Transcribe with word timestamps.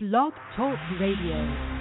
Blog 0.00 0.32
Talk 0.54 0.78
Radio. 1.00 1.77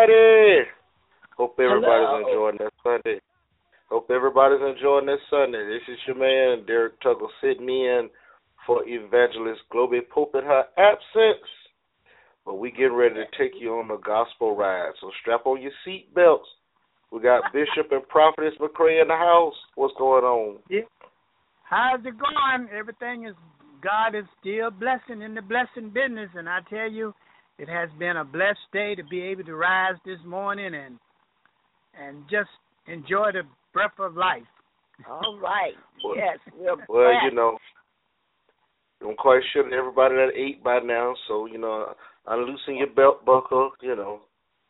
Everybody? 0.00 0.70
Hope 1.36 1.58
everybody's 1.58 2.08
Hello. 2.08 2.28
enjoying 2.28 2.58
their 2.58 2.70
Sunday. 2.82 3.20
Hope 3.90 4.10
everybody's 4.10 4.60
enjoying 4.60 5.06
their 5.06 5.20
Sunday. 5.28 5.66
This 5.66 5.82
is 5.92 5.98
your 6.06 6.16
man, 6.16 6.64
Derrick 6.66 7.00
Tuggle, 7.02 7.28
sitting 7.42 7.66
me 7.66 7.86
in 7.86 8.08
for 8.66 8.82
Evangelist 8.86 9.60
Globee 9.72 10.08
Pope 10.08 10.34
in 10.36 10.44
her 10.44 10.64
absence. 10.78 11.44
But 12.46 12.58
we 12.58 12.70
getting 12.70 12.94
ready 12.94 13.16
to 13.16 13.24
take 13.36 13.60
you 13.60 13.74
on 13.74 13.88
the 13.88 13.98
gospel 13.98 14.56
ride. 14.56 14.92
So 15.00 15.10
strap 15.20 15.44
on 15.44 15.60
your 15.60 15.72
seat 15.84 16.14
belts. 16.14 16.48
We 17.12 17.20
got 17.20 17.52
Bishop 17.52 17.90
and 17.90 18.06
Prophetess 18.08 18.54
McCray 18.60 19.02
in 19.02 19.08
the 19.08 19.16
house. 19.16 19.54
What's 19.74 19.94
going 19.98 20.24
on? 20.24 20.58
Yeah. 20.70 20.88
How's 21.64 22.00
it 22.00 22.14
going? 22.16 22.68
Everything 22.72 23.26
is 23.26 23.34
God 23.82 24.14
is 24.14 24.24
still 24.40 24.70
blessing 24.70 25.22
in 25.22 25.34
the 25.34 25.42
blessing 25.42 25.90
business, 25.90 26.30
and 26.36 26.48
I 26.48 26.60
tell 26.68 26.90
you, 26.90 27.14
it 27.60 27.68
has 27.68 27.90
been 27.98 28.16
a 28.16 28.24
blessed 28.24 28.58
day 28.72 28.94
to 28.94 29.04
be 29.04 29.20
able 29.20 29.44
to 29.44 29.54
rise 29.54 29.96
this 30.06 30.18
morning 30.24 30.74
and 30.74 30.98
and 32.00 32.24
just 32.30 32.48
enjoy 32.86 33.30
the 33.32 33.42
breath 33.74 33.98
of 33.98 34.16
life. 34.16 34.46
All 35.08 35.38
right. 35.38 35.74
Well- 36.04 36.16
Yes, 36.16 36.38
we're 36.56 36.76
Well, 36.88 37.12
back. 37.12 37.22
you 37.24 37.32
know, 37.36 37.58
I'm 39.02 39.16
quite 39.16 39.42
sure 39.52 39.64
that 39.64 39.72
everybody 39.74 40.14
that 40.16 40.32
ate 40.34 40.62
by 40.62 40.78
now. 40.80 41.14
So 41.28 41.46
you 41.46 41.58
know, 41.58 41.94
unloosen 42.26 42.76
your 42.76 42.88
belt 42.88 43.24
buckle. 43.24 43.72
You 43.80 43.96
know, 43.96 44.20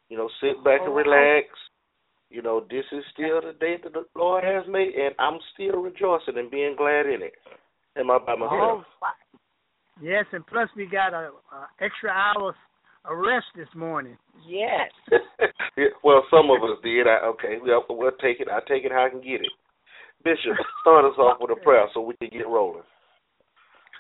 you 0.09 0.17
know, 0.17 0.29
sit 0.41 0.63
back 0.65 0.81
and 0.81 0.91
Oh. 0.91 0.95
relax. 0.97 1.47
You 2.31 2.43
know, 2.43 2.61
this 2.71 2.85
is 2.93 3.05
still 3.13 3.41
the 3.41 3.53
day 3.55 3.77
that 3.83 3.93
the 3.93 4.07
Lord 4.15 4.45
has 4.45 4.65
made, 4.69 4.95
and 4.95 5.15
I'm 5.19 5.41
still 5.53 5.83
rejoicing 5.83 6.39
and 6.39 6.49
being 6.51 6.77
glad 6.77 7.07
in 7.07 7.23
it. 7.23 7.35
Am 7.97 8.09
I 8.11 8.19
by 8.19 8.33
All 8.33 8.39
myself? 8.39 8.85
right. 9.03 9.13
Yes, 10.01 10.27
and 10.33 10.47
plus 10.47 10.69
we 10.77 10.87
got 10.87 11.13
a, 11.13 11.33
a 11.53 11.69
extra 11.81 12.11
hours 12.11 12.55
of 13.05 13.17
rest 13.17 13.47
this 13.57 13.69
morning. 13.75 14.17
Yes. 14.47 14.91
Well, 16.05 16.23
some 16.31 16.51
of 16.51 16.63
us 16.63 16.77
did. 16.83 17.07
I, 17.07 17.25
okay, 17.29 17.57
we'll, 17.63 17.79
uh, 17.79 17.83
we'll 17.89 18.11
take 18.21 18.41
it. 18.41 18.49
I 18.53 18.59
take 18.69 18.85
it 18.85 18.93
how 18.93 19.07
I 19.07 19.09
can 19.09 19.21
get 19.21 19.41
it. 19.41 19.53
Bishop, 20.25 20.57
start 20.83 21.07
us 21.07 21.17
off 21.17 21.39
with 21.41 21.57
a 21.57 21.61
prayer 21.63 21.87
so 21.95 22.01
we 22.01 22.17
can 22.17 22.29
get 22.31 22.47
rolling. 22.47 22.83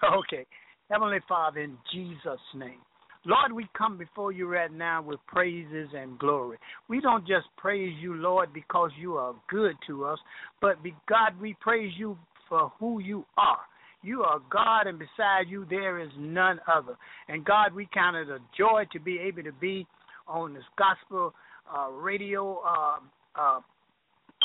Okay. 0.02 0.44
Heavenly 0.90 1.20
Father, 1.28 1.60
in 1.60 1.78
Jesus' 1.92 2.40
name. 2.54 2.80
Lord, 3.24 3.52
we 3.52 3.68
come 3.76 3.98
before 3.98 4.32
you 4.32 4.46
right 4.48 4.72
now 4.72 5.02
with 5.02 5.20
praises 5.26 5.88
and 5.94 6.18
glory. 6.18 6.58
We 6.88 7.00
don't 7.00 7.26
just 7.26 7.46
praise 7.56 7.94
you, 8.00 8.14
Lord, 8.14 8.52
because 8.52 8.90
you 8.98 9.14
are 9.14 9.34
good 9.48 9.76
to 9.86 10.06
us, 10.06 10.18
but 10.60 10.82
be, 10.82 10.94
God, 11.08 11.38
we 11.40 11.54
praise 11.60 11.92
you 11.96 12.18
for 12.48 12.72
who 12.78 12.98
you 12.98 13.24
are. 13.36 13.60
You 14.02 14.22
are 14.22 14.40
God, 14.50 14.86
and 14.86 14.98
beside 14.98 15.48
you 15.48 15.66
there 15.68 15.98
is 15.98 16.10
none 16.18 16.60
other. 16.72 16.96
And 17.28 17.44
God, 17.44 17.74
we 17.74 17.88
count 17.92 18.16
it 18.16 18.28
a 18.28 18.38
joy 18.56 18.84
to 18.92 19.00
be 19.00 19.18
able 19.18 19.42
to 19.42 19.52
be 19.52 19.86
on 20.26 20.54
this 20.54 20.64
gospel 20.78 21.34
uh, 21.74 21.90
radio 21.90 22.60
uh, 22.66 22.98
uh, 23.38 23.60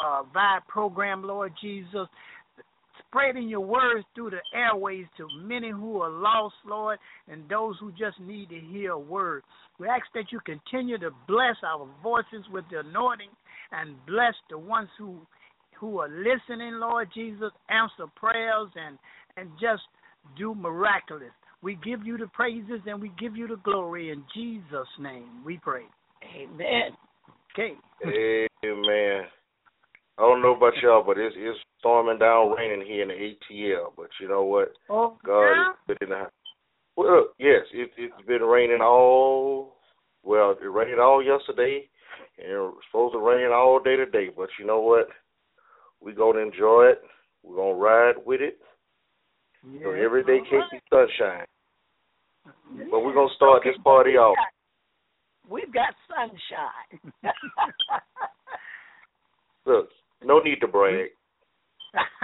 uh, 0.05 0.23
vibe 0.35 0.67
program, 0.67 1.23
Lord 1.23 1.53
Jesus, 1.61 2.07
spreading 3.07 3.47
your 3.47 3.61
words 3.61 4.05
through 4.13 4.31
the 4.31 4.41
airways 4.53 5.05
to 5.17 5.27
many 5.41 5.69
who 5.69 6.01
are 6.01 6.09
lost, 6.09 6.55
Lord, 6.65 6.99
and 7.29 7.47
those 7.49 7.75
who 7.79 7.91
just 7.91 8.19
need 8.19 8.49
to 8.49 8.59
hear 8.59 8.91
a 8.91 8.99
word. 8.99 9.43
We 9.79 9.87
ask 9.87 10.03
that 10.15 10.31
you 10.31 10.39
continue 10.45 10.97
to 10.97 11.11
bless 11.27 11.55
our 11.65 11.87
voices 12.03 12.45
with 12.51 12.65
the 12.69 12.79
anointing 12.81 13.29
and 13.71 13.95
bless 14.05 14.33
the 14.49 14.57
ones 14.57 14.89
who 14.97 15.17
who 15.79 15.99
are 15.99 16.07
listening, 16.07 16.75
Lord 16.75 17.09
Jesus, 17.13 17.51
answer 17.69 18.09
prayers 18.15 18.69
and 18.75 18.97
and 19.37 19.49
just 19.59 19.83
do 20.37 20.55
miraculous. 20.55 21.31
We 21.61 21.77
give 21.83 22.05
you 22.05 22.17
the 22.17 22.27
praises 22.27 22.81
and 22.85 23.01
we 23.01 23.11
give 23.19 23.35
you 23.35 23.47
the 23.47 23.57
glory 23.57 24.11
in 24.11 24.23
Jesus' 24.33 24.87
name. 24.99 25.43
We 25.45 25.57
pray. 25.57 25.83
Amen. 26.35 26.95
Okay. 27.53 27.73
Amen. 28.65 29.23
I 30.17 30.21
don't 30.21 30.41
know 30.41 30.55
about 30.55 30.73
y'all, 30.81 31.03
but 31.05 31.17
it's 31.17 31.35
it's 31.37 31.59
storming 31.79 32.19
down, 32.19 32.51
raining 32.51 32.85
here 32.85 33.01
in 33.01 33.09
the 33.09 33.13
ATL. 33.13 33.91
But 33.97 34.07
you 34.21 34.29
know 34.29 34.43
what? 34.43 34.71
Oh, 34.89 35.17
God 35.25 35.51
yeah? 35.51 35.69
is 35.71 35.75
good 35.87 35.97
in 36.01 36.09
the 36.09 36.15
house. 36.15 36.31
Well, 36.95 37.27
yes, 37.37 37.61
it, 37.73 37.91
it's 37.97 38.27
been 38.27 38.41
raining 38.41 38.81
all. 38.81 39.75
Well, 40.23 40.51
it 40.51 40.65
rained 40.65 40.99
all 40.99 41.21
yesterday, 41.21 41.89
and 42.37 42.73
it's 42.73 42.85
supposed 42.89 43.13
to 43.13 43.19
rain 43.19 43.51
all 43.51 43.81
day 43.83 43.97
today. 43.97 44.29
But 44.35 44.49
you 44.57 44.65
know 44.65 44.79
what? 44.79 45.07
We're 45.99 46.13
gonna 46.13 46.39
enjoy 46.39 46.91
it. 46.91 47.01
We're 47.43 47.57
gonna 47.57 47.75
ride 47.75 48.15
with 48.25 48.41
it. 48.41 48.57
You 49.71 49.79
know, 49.79 49.91
every 49.91 50.23
day 50.23 50.39
All 50.39 50.45
can't 50.49 50.71
be 50.71 50.79
sunshine. 50.89 51.45
But 52.91 52.99
we're 53.03 53.13
gonna 53.13 53.33
start 53.35 53.63
this 53.63 53.77
party 53.83 54.11
We've 54.11 54.19
off. 54.19 54.35
got- 54.35 54.53
We've 55.51 55.73
got 55.73 55.93
sunshine. 56.09 57.13
Look, 59.65 59.89
no 60.23 60.39
need 60.39 60.59
to 60.61 60.67
brag. 60.67 61.09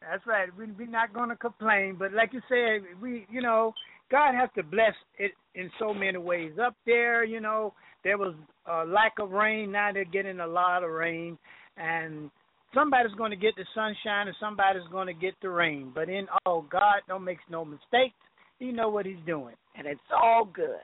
That's 0.00 0.26
right. 0.26 0.48
We, 0.56 0.66
we're 0.72 0.86
not 0.88 1.12
going 1.14 1.28
to 1.28 1.36
complain, 1.36 1.96
but 1.98 2.12
like 2.12 2.32
you 2.32 2.40
said, 2.48 2.82
we, 3.00 3.26
you 3.30 3.40
know, 3.40 3.72
God 4.10 4.34
has 4.34 4.48
to 4.56 4.62
bless 4.62 4.94
it 5.18 5.32
in 5.54 5.70
so 5.78 5.94
many 5.94 6.18
ways. 6.18 6.52
Up 6.62 6.74
there, 6.86 7.22
you 7.24 7.40
know, 7.40 7.72
there 8.02 8.18
was 8.18 8.34
a 8.66 8.84
lack 8.84 9.12
of 9.20 9.30
rain. 9.30 9.70
Now 9.72 9.92
they're 9.92 10.04
getting 10.04 10.40
a 10.40 10.46
lot 10.46 10.82
of 10.82 10.90
rain, 10.90 11.38
and 11.76 12.30
somebody's 12.74 13.14
going 13.14 13.30
to 13.30 13.36
get 13.36 13.54
the 13.56 13.64
sunshine, 13.74 14.28
and 14.28 14.36
somebody's 14.40 14.86
going 14.90 15.06
to 15.06 15.14
get 15.14 15.34
the 15.42 15.50
rain. 15.50 15.92
But 15.94 16.08
in 16.08 16.26
all, 16.46 16.62
God 16.62 17.00
don't 17.08 17.24
make 17.24 17.38
no 17.50 17.64
mistakes. 17.64 18.14
He 18.58 18.72
know 18.72 18.88
what 18.88 19.06
He's 19.06 19.16
doing. 19.26 19.54
and 19.76 19.86
it's 19.86 20.00
all 20.12 20.44
good. 20.44 20.76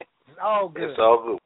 It's 0.00 0.38
all 0.42 0.68
good. 0.68 0.90
It's 0.90 0.98
all 0.98 1.22
good. 1.26 1.38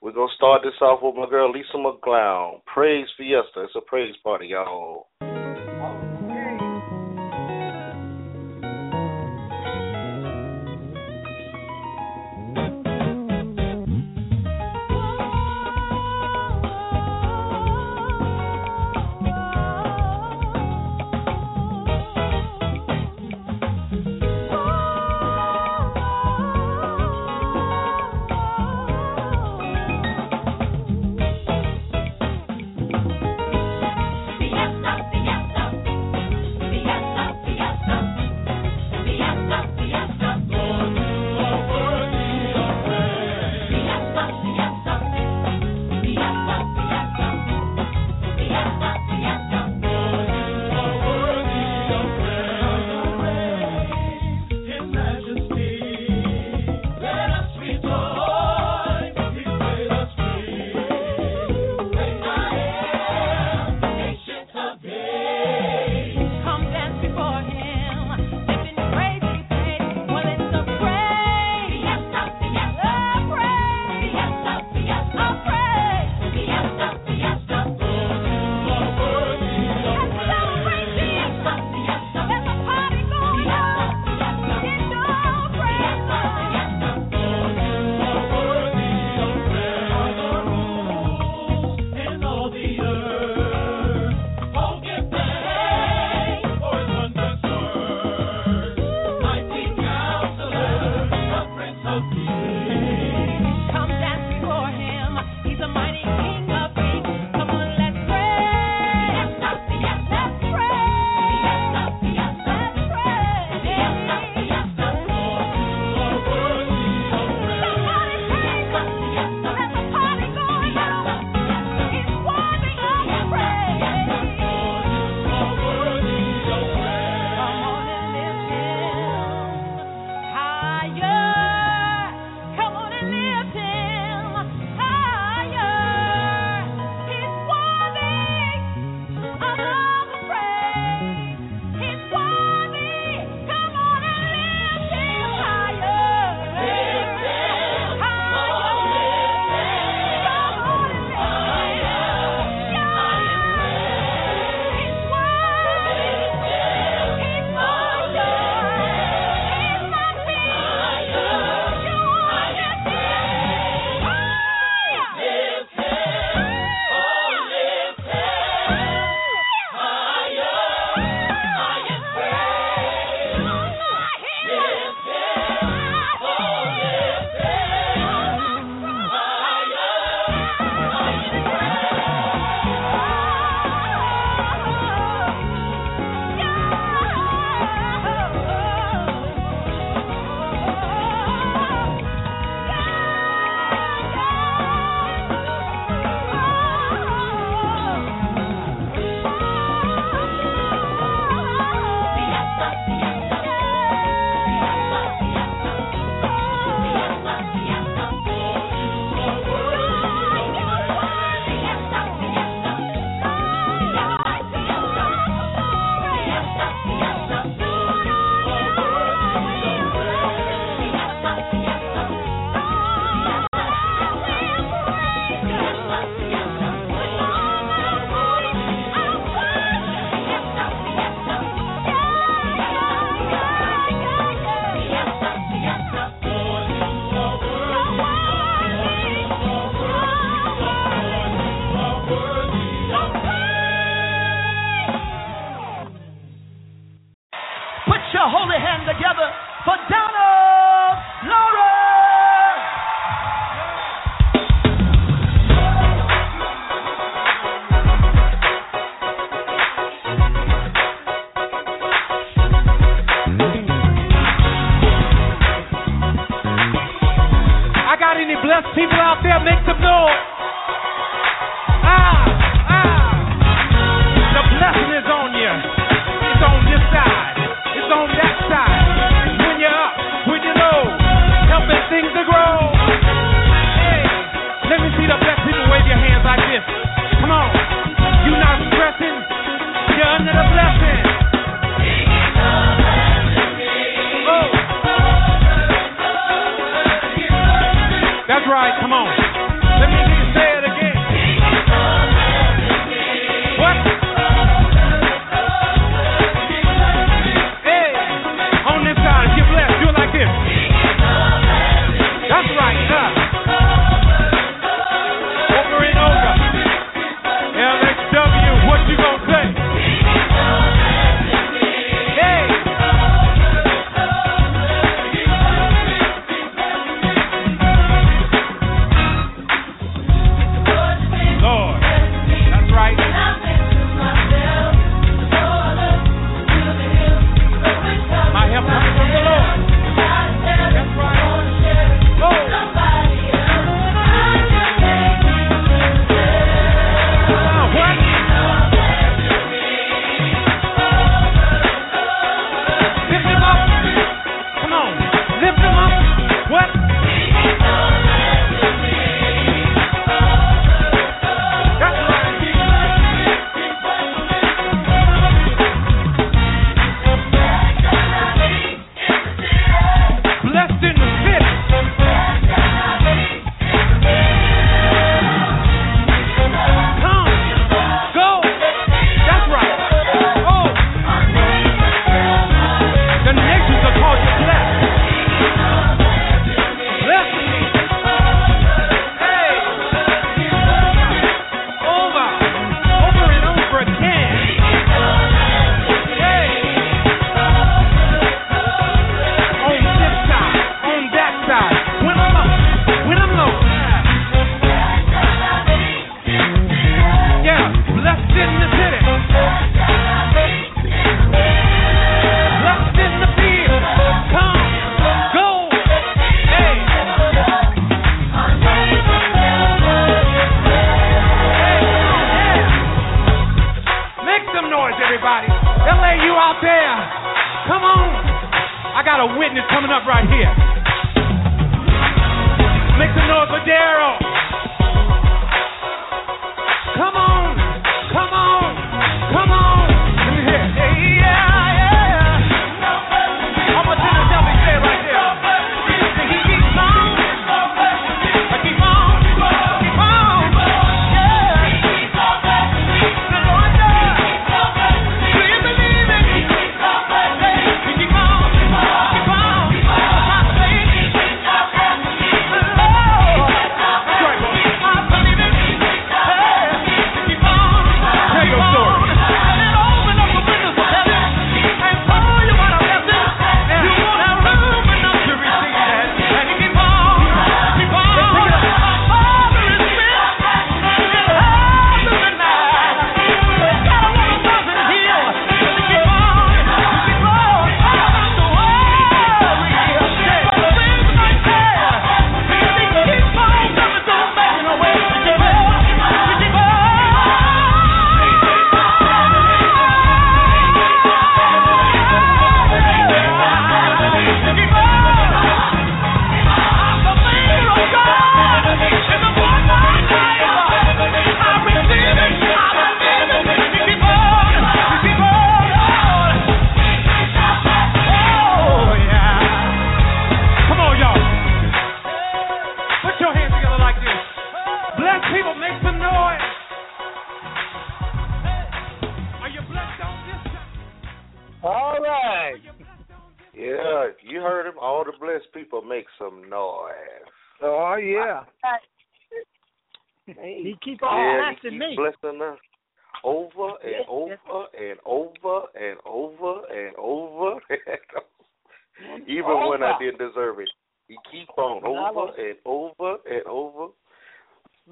We're 0.00 0.12
gonna 0.12 0.32
start 0.36 0.62
this 0.62 0.80
off 0.80 1.00
with 1.02 1.16
my 1.16 1.28
girl 1.28 1.50
Lisa 1.50 1.76
McClendon. 1.76 2.60
Praise 2.72 3.08
Fiesta. 3.16 3.64
It's 3.64 3.74
a 3.76 3.80
praise 3.80 4.14
party, 4.22 4.46
y'all. 4.48 5.08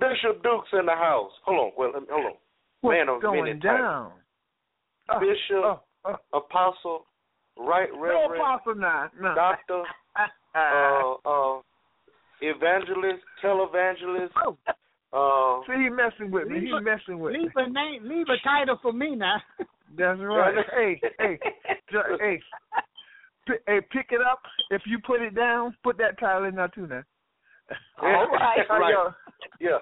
Bishop 0.09 0.43
Duke's 0.43 0.69
in 0.73 0.87
the 0.87 0.93
house. 0.93 1.33
Hold 1.45 1.59
on, 1.59 1.73
well, 1.77 1.93
hold 2.11 2.27
on. 2.27 2.33
What's 2.81 2.97
Man, 2.97 3.21
going 3.21 3.59
down? 3.61 4.13
Type. 5.09 5.21
Bishop, 5.21 5.65
uh, 5.65 6.09
uh, 6.09 6.13
uh, 6.13 6.39
Apostle, 6.39 7.07
Right 7.59 7.89
Reverend, 7.93 8.31
no 8.31 8.35
Apostle, 8.35 8.75
not, 8.75 9.11
no. 9.21 9.35
Doctor, 9.35 9.83
uh, 10.55 11.29
uh, 11.29 11.61
Evangelist, 12.41 13.23
Televangelist. 13.43 14.31
Oh. 14.45 14.57
Uh, 15.13 15.63
See, 15.67 15.85
he 15.85 15.89
messing 15.89 16.31
with 16.31 16.49
me. 16.49 16.61
He's 16.61 16.71
messing 16.83 17.19
with 17.19 17.33
leave 17.33 17.43
me. 17.43 17.49
Leave 17.57 17.67
a 17.67 17.71
name, 17.71 18.03
leave 18.05 18.27
a 18.29 18.43
title 18.47 18.79
for 18.83 18.93
me 18.93 19.15
now. 19.15 19.37
That's 19.97 20.21
right. 20.21 20.55
hey, 20.77 21.01
hey, 21.19 21.39
hey, 21.89 22.41
hey, 23.67 23.81
pick 23.93 24.09
it 24.11 24.21
up. 24.21 24.41
If 24.71 24.83
you 24.87 24.99
put 25.07 25.23
it 25.23 25.35
down, 25.35 25.77
put 25.83 25.97
that 25.99 26.19
title 26.19 26.45
in 26.45 26.57
there 26.57 26.69
too 26.69 26.87
now. 26.87 27.03
All 28.03 28.27
right. 28.29 28.67
How 28.69 28.79
Right. 28.81 28.93
y'all? 28.95 29.15
yeah, 29.61 29.79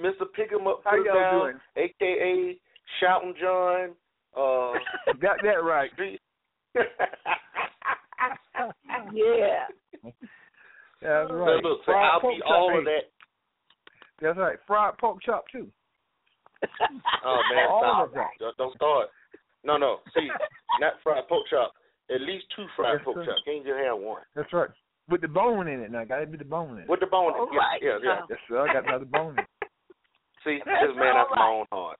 Mr. 0.00 0.26
Pick 0.34 0.52
'em 0.52 0.66
up, 0.66 0.82
How 0.84 0.96
put 0.96 1.06
y'all 1.06 1.14
down, 1.14 1.40
doing? 1.40 1.60
aka 1.76 2.58
Shouting 3.00 3.34
John. 3.40 3.94
Uh, 4.36 4.78
Got 5.20 5.42
that 5.42 5.62
right. 5.62 5.90
Street. 5.92 6.20
yeah. 9.12 9.64
That's 11.00 11.28
So 11.28 11.34
right. 11.34 11.62
look, 11.64 11.80
so 11.80 11.92
Fried 11.92 12.10
I'll 12.12 12.20
pork 12.20 12.34
be 12.34 12.40
chop, 12.40 12.50
all 12.50 12.78
of 12.78 12.84
hey, 12.84 12.90
that. 12.92 13.10
That's 14.20 14.38
right. 14.38 14.58
Fried 14.66 14.98
pork 14.98 15.18
chop 15.22 15.44
too. 15.50 15.68
Oh 17.24 17.40
man, 17.50 17.68
All 17.68 17.80
stop! 17.82 18.08
of 18.08 18.14
that. 18.14 18.30
Don't, 18.38 18.56
don't 18.56 18.74
start. 18.76 19.08
No, 19.64 19.76
no. 19.76 19.98
See, 20.14 20.28
not 20.80 20.94
fried 21.02 21.26
pork 21.28 21.46
chop. 21.50 21.72
At 22.12 22.20
least 22.20 22.44
two 22.54 22.66
fried 22.76 22.94
Yes, 22.98 23.04
pork 23.04 23.16
sir. 23.18 23.24
chop. 23.26 23.44
Can't 23.44 23.64
just 23.64 23.78
have 23.78 23.98
one 23.98 24.22
That's 24.36 24.52
right. 24.52 24.70
With 25.08 25.20
the 25.20 25.28
bone 25.28 25.68
in 25.68 25.80
it 25.80 25.90
now. 25.90 26.04
Got 26.04 26.20
to 26.20 26.26
be 26.26 26.38
the 26.38 26.44
bone 26.44 26.78
in 26.78 26.84
it. 26.84 26.88
with 26.88 27.00
the 27.00 27.06
bone. 27.06 27.32
All 27.34 27.48
oh, 27.48 27.52
yeah, 27.52 27.58
right, 27.58 27.80
yeah, 27.82 27.98
yeah. 28.02 28.14
now. 28.20 28.26
Yes, 28.30 28.38
sir. 28.48 28.68
I 28.68 28.72
got 28.72 28.88
another 28.88 29.04
bone 29.04 29.32
in 29.34 29.38
it. 29.40 29.50
See, 30.44 30.58
this 30.64 30.96
man 30.96 31.14
all 31.16 31.22
after 31.26 31.36
my 31.36 31.48
own 31.48 31.66
heart. 31.70 31.98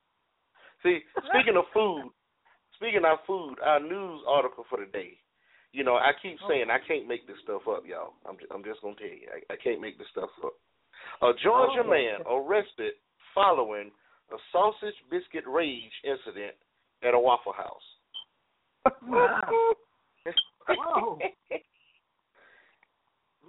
See, 0.82 0.98
speaking 1.30 1.56
of 1.56 1.64
food, 1.72 2.10
speaking 2.74 3.02
of 3.06 3.18
food, 3.26 3.56
our 3.62 3.78
news 3.78 4.22
article 4.26 4.64
for 4.68 4.78
the 4.78 4.90
day. 4.90 5.18
You 5.72 5.84
know, 5.84 5.94
I 5.94 6.12
keep 6.20 6.36
oh. 6.44 6.48
saying 6.48 6.66
I 6.68 6.78
can't 6.86 7.08
make 7.08 7.26
this 7.26 7.38
stuff 7.44 7.62
up, 7.70 7.82
y'all. 7.86 8.14
I'm 8.28 8.36
just, 8.36 8.50
I'm 8.52 8.64
just 8.64 8.82
gonna 8.82 8.96
tell 8.96 9.06
you, 9.06 9.30
I, 9.30 9.54
I 9.54 9.56
can't 9.62 9.80
make 9.80 9.96
this 9.96 10.10
stuff 10.10 10.30
up. 10.44 10.54
A 11.22 11.32
Georgia 11.42 11.82
Oh. 11.84 11.90
man 11.90 12.20
arrested 12.26 12.94
following 13.34 13.90
a 14.30 14.36
sausage 14.50 14.96
biscuit 15.10 15.44
rage 15.46 15.92
incident 16.04 16.54
at 17.02 17.14
a 17.14 17.18
Waffle 17.18 17.54
House. 17.54 17.88
Wow. 19.06 19.74
Whoa. 20.68 21.18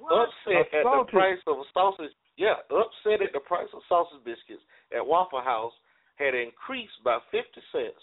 What? 0.03 0.27
upset 0.27 0.67
at 0.75 0.83
the 0.83 1.05
price 1.07 1.39
of 1.48 1.63
sausage. 1.74 2.12
Yeah, 2.36 2.60
upset 2.67 3.24
at 3.24 3.31
the 3.31 3.39
price 3.39 3.69
of 3.74 3.81
sausage 3.88 4.19
biscuits 4.25 4.63
at 4.91 5.05
Waffle 5.05 5.41
House 5.41 5.74
had 6.15 6.36
increased 6.36 7.00
by 7.03 7.19
fifty 7.31 7.62
cents. 7.72 8.01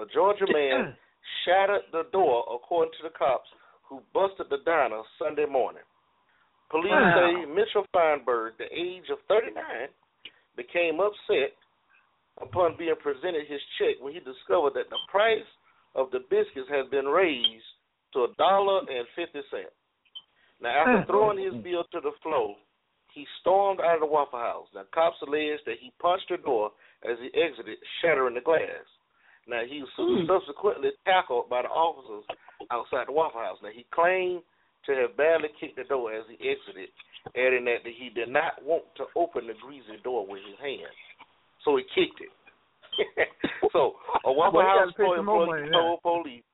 A 0.00 0.08
Georgia 0.08 0.46
man 0.48 0.96
shattered 1.44 1.84
the 1.92 2.08
door, 2.12 2.48
according 2.48 2.92
to 2.96 3.02
the 3.04 3.12
cops 3.12 3.48
who 3.84 4.00
busted 4.14 4.48
the 4.48 4.64
diner 4.64 5.02
Sunday 5.18 5.44
morning. 5.44 5.84
Police 6.70 6.90
Wow. 6.90 7.12
say 7.20 7.44
Mitchell 7.44 7.84
Feinberg, 7.92 8.56
the 8.56 8.64
age 8.72 9.10
of 9.10 9.20
39, 9.28 9.60
became 10.56 11.00
upset 11.00 11.52
upon 12.40 12.76
being 12.78 12.96
presented 12.96 13.46
his 13.46 13.60
check 13.78 14.00
when 14.00 14.14
he 14.14 14.20
discovered 14.20 14.72
that 14.72 14.88
the 14.88 14.98
price 15.08 15.44
of 15.94 16.10
the 16.10 16.20
biscuits 16.30 16.70
had 16.70 16.88
been 16.90 17.04
raised 17.06 17.68
to 18.14 18.24
a 18.24 18.34
dollar 18.38 18.80
and 18.88 19.06
fifty 19.14 19.42
cents. 19.50 19.76
Now, 20.62 20.70
after 20.70 21.06
throwing 21.10 21.42
his 21.42 21.54
bill 21.62 21.84
to 21.90 22.00
the 22.00 22.12
floor, 22.22 22.54
he 23.12 23.26
stormed 23.40 23.80
out 23.80 23.96
of 23.96 24.00
the 24.00 24.06
Waffle 24.06 24.38
House. 24.38 24.68
Now, 24.74 24.82
cops 24.94 25.16
allege 25.26 25.58
that 25.66 25.82
he 25.82 25.92
punched 26.00 26.30
the 26.30 26.38
door 26.38 26.70
as 27.02 27.18
he 27.18 27.28
exited, 27.34 27.76
shattering 28.00 28.34
the 28.34 28.40
glass. 28.40 28.86
Now, 29.46 29.64
he 29.66 29.82
was 29.82 29.90
Mm. 29.98 30.26
subsequently 30.26 30.92
tackled 31.04 31.50
by 31.50 31.62
the 31.62 31.68
officers 31.68 32.24
outside 32.70 33.08
the 33.08 33.12
Waffle 33.12 33.40
House. 33.40 33.60
Now, 33.60 33.70
he 33.70 33.82
claimed 33.90 34.42
to 34.86 34.94
have 34.94 35.16
badly 35.16 35.48
kicked 35.58 35.76
the 35.76 35.84
door 35.84 36.12
as 36.12 36.24
he 36.28 36.38
exited, 36.48 36.90
adding 37.34 37.64
that 37.64 37.84
he 37.84 38.08
did 38.10 38.28
not 38.28 38.62
want 38.62 38.84
to 38.96 39.06
open 39.16 39.48
the 39.48 39.54
greasy 39.54 39.96
door 39.98 40.26
with 40.26 40.42
his 40.44 40.58
hand, 40.58 40.94
so 41.64 41.76
he 41.76 41.84
kicked 41.94 42.20
it. 42.20 42.30
so, 43.72 43.98
a 44.24 44.32
Waffle 44.32 44.58
Well, 44.58 44.66
House 44.66 44.92
gotta 44.96 45.10
pay 45.10 45.16
some 45.16 45.26
more 45.26 45.42
employee 45.58 45.70
told 45.70 46.02
police, 46.02 46.44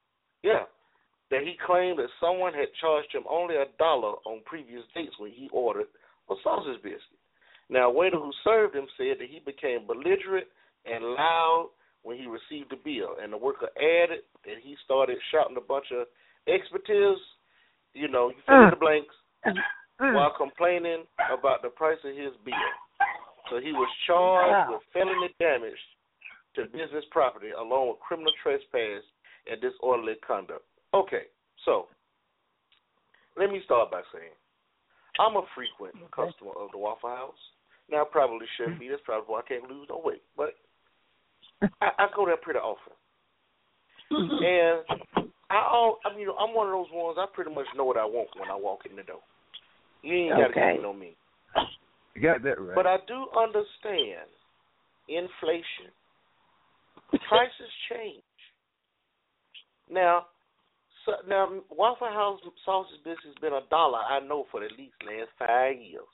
yeah, 0.43 0.65
that 1.31 1.43
he 1.43 1.57
claimed 1.67 1.99
that 1.99 2.09
someone 2.21 2.55
had 2.55 2.69
charged 2.81 3.13
him 3.15 3.25
only 3.29 3.57
a 3.57 3.67
dollar 3.79 4.17
on 4.25 4.41
previous 4.45 4.83
dates 4.95 5.15
when 5.19 5.31
he 5.31 5.49
ordered 5.53 5.87
a 6.31 6.35
sausage 6.43 6.83
biscuit. 6.83 7.21
Now, 7.69 7.91
a 7.91 7.93
waiter 7.93 8.17
who 8.17 8.33
served 8.45 8.75
him 8.75 8.87
said 8.97 9.19
that 9.21 9.29
he 9.29 9.41
became 9.45 9.87
belligerent 9.87 10.47
and 10.87 11.05
loud 11.05 11.69
when 12.03 12.17
he 12.17 12.27
received 12.27 12.71
the 12.71 12.81
bill, 12.83 13.17
and 13.23 13.33
the 13.33 13.37
worker 13.37 13.69
added 13.77 14.25
that 14.45 14.57
he 14.63 14.77
started 14.85 15.19
shouting 15.31 15.57
a 15.57 15.61
bunch 15.61 15.87
of 15.93 16.07
expletives, 16.47 17.21
you 17.93 18.09
know, 18.09 18.31
you 18.31 18.41
fill 18.47 18.65
in 18.65 18.71
the 18.71 18.77
blanks, 18.77 19.15
Mm. 20.01 20.15
while 20.15 20.31
complaining 20.37 21.03
about 21.31 21.61
the 21.63 21.69
price 21.69 21.99
of 22.05 22.15
his 22.15 22.31
bill. 22.45 22.71
So 23.51 23.59
he 23.59 23.73
was 23.73 23.89
charged 24.07 24.71
with 24.71 24.83
felony 24.93 25.35
damage 25.41 25.79
to 26.55 26.67
business 26.67 27.05
property 27.11 27.51
along 27.51 27.89
with 27.89 27.99
criminal 28.01 28.33
trespass 28.43 29.03
and 29.51 29.61
disorderly 29.61 30.15
conduct. 30.27 30.65
Okay, 30.95 31.25
so 31.65 31.87
let 33.37 33.51
me 33.51 33.61
start 33.65 33.91
by 33.91 34.01
saying 34.13 34.33
I'm 35.21 35.37
a 35.37 35.43
frequent 35.55 35.95
customer 36.11 36.53
of 36.59 36.71
the 36.73 36.79
Waffle 36.79 37.11
House. 37.11 37.43
Now 37.91 38.03
I 38.03 38.05
probably 38.11 38.47
shouldn't 38.57 38.81
be. 38.81 38.89
That's 38.89 39.03
probably 39.05 39.27
why 39.27 39.41
I 39.41 39.49
can't 39.49 39.71
lose 39.71 39.87
no 39.89 40.01
weight. 40.03 40.23
But 40.37 40.55
I, 41.81 41.91
I 41.99 42.07
go 42.15 42.27
there 42.27 42.37
pretty 42.37 42.61
often. 42.61 42.93
Mm-hmm. 44.13 44.43
And 44.43 45.31
I 45.51 45.57
all 45.57 45.99
I 46.05 46.17
mean 46.17 46.29
I'm 46.39 46.55
one 46.55 46.69
of 46.69 46.73
those 46.73 46.93
ones 46.93 47.19
I 47.19 47.27
pretty 47.35 47.55
much 47.55 47.67
know 47.77 47.85
what 47.85 47.97
I 47.97 48.05
want 48.05 48.29
when 48.39 48.51
I 48.51 48.57
walk 48.57 48.81
in 48.89 48.97
the 48.97 49.03
door. 49.03 49.21
You 50.03 50.15
ain't 50.15 50.33
gotta 50.33 50.45
Okay. 50.45 50.61
get 50.61 50.77
to 50.77 50.83
know 50.83 50.93
me. 50.93 51.17
You 52.15 52.23
got 52.23 52.43
that 52.43 52.61
right. 52.61 52.75
But 52.75 52.87
I 52.87 52.97
do 53.07 53.27
understand 53.37 54.29
inflation. 55.09 55.93
Prices 57.29 57.73
change. 57.91 58.23
Now, 59.91 60.27
so, 61.09 61.29
now 61.29 61.49
Waffle 61.71 62.09
House 62.09 62.41
sausage 62.65 63.03
biscuits 63.05 63.35
has 63.35 63.41
been 63.41 63.53
a 63.55 63.67
dollar. 63.71 63.99
I 63.99 64.21
know 64.21 64.47
for 64.51 64.63
at 64.63 64.73
least 64.73 64.95
last 65.07 65.31
five 65.39 65.81
years. 65.81 66.05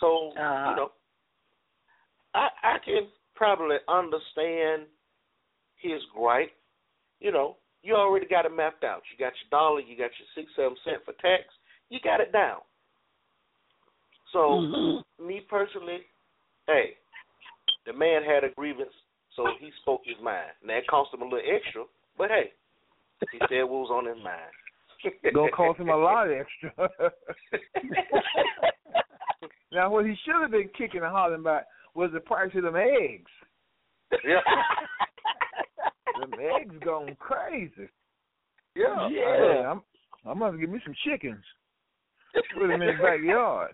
So 0.00 0.32
Uh-huh. 0.36 0.70
you 0.70 0.76
know, 0.76 0.92
I 2.34 2.48
I 2.62 2.76
can 2.84 3.08
probably 3.34 3.76
understand 3.88 4.86
his 5.76 6.00
gripe. 6.14 6.52
You 7.20 7.32
know, 7.32 7.56
you 7.82 7.94
already 7.94 8.26
got 8.26 8.46
it 8.46 8.54
mapped 8.54 8.84
out. 8.84 9.02
You 9.12 9.18
got 9.24 9.32
your 9.42 9.50
dollar. 9.50 9.80
You 9.80 9.96
got 9.96 10.10
your 10.18 10.28
six 10.34 10.50
seven 10.56 10.76
cent 10.84 11.04
for 11.04 11.12
tax. 11.14 11.44
You 11.88 12.00
got 12.02 12.20
it 12.20 12.32
down. 12.32 12.60
So 14.32 14.60
Mhm. 14.60 15.04
me 15.20 15.40
personally, 15.48 16.00
hey, 16.66 16.98
the 17.86 17.92
man 17.92 18.22
had 18.24 18.44
a 18.44 18.50
grievance, 18.50 18.92
so 19.34 19.46
he 19.60 19.70
spoke 19.82 20.02
his 20.04 20.18
mind. 20.20 20.52
Now 20.64 20.78
it 20.78 20.86
cost 20.88 21.14
him 21.14 21.22
a 21.22 21.24
little 21.24 21.40
extra, 21.40 21.84
but 22.18 22.30
hey, 22.30 22.52
he 23.32 23.38
said 23.48 23.62
what 23.62 23.88
was 23.88 23.90
on 23.92 24.06
his 24.06 24.22
mind. 24.22 25.32
Gonna 25.34 25.50
cost 25.52 25.78
him 25.80 25.88
a 25.88 25.96
lot 25.96 26.28
extra. 26.30 26.72
now, 29.72 29.90
what 29.90 30.06
he 30.06 30.14
should 30.24 30.40
have 30.40 30.50
been 30.50 30.68
kicking 30.76 31.02
and 31.02 31.10
hollering 31.10 31.40
about 31.40 31.62
was 31.94 32.10
the 32.12 32.20
price 32.20 32.50
of 32.54 32.62
them 32.62 32.76
eggs. 32.76 33.30
yeah, 34.24 34.40
Them 36.20 36.32
eggs 36.58 36.74
going 36.84 37.16
crazy. 37.16 37.88
yeah, 38.74 39.08
Hey, 39.08 39.64
I'm, 39.66 39.82
I'm 40.26 40.38
gonna 40.38 40.58
give 40.58 40.70
me 40.70 40.80
some 40.84 40.94
chickens. 41.06 41.44
Put 42.54 42.68
them 42.68 42.82
in 42.82 42.96
the 42.96 43.02
backyard. 43.02 43.72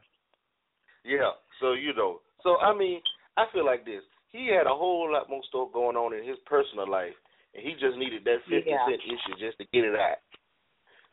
yeah. 1.05 1.31
So 1.61 1.72
you 1.72 1.94
know, 1.94 2.20
so 2.42 2.59
I 2.59 2.76
mean, 2.76 3.00
I 3.37 3.44
feel 3.52 3.64
like 3.64 3.85
this. 3.85 4.02
He 4.31 4.46
had 4.48 4.66
a 4.66 4.74
whole 4.74 5.12
lot 5.12 5.28
more 5.28 5.42
stuff 5.48 5.68
going 5.72 5.96
on 5.96 6.14
in 6.14 6.26
his 6.26 6.38
personal 6.46 6.90
life, 6.90 7.14
and 7.55 7.62
he 7.67 7.73
just 7.75 7.97
needed 7.97 8.25
that 8.25 8.43
fifty 8.49 8.71
Yeah. 8.71 8.87
cent 8.87 9.01
issue 9.05 9.35
just 9.38 9.59
to 9.59 9.65
get 9.73 9.85
it 9.85 9.95
out. 9.95 10.19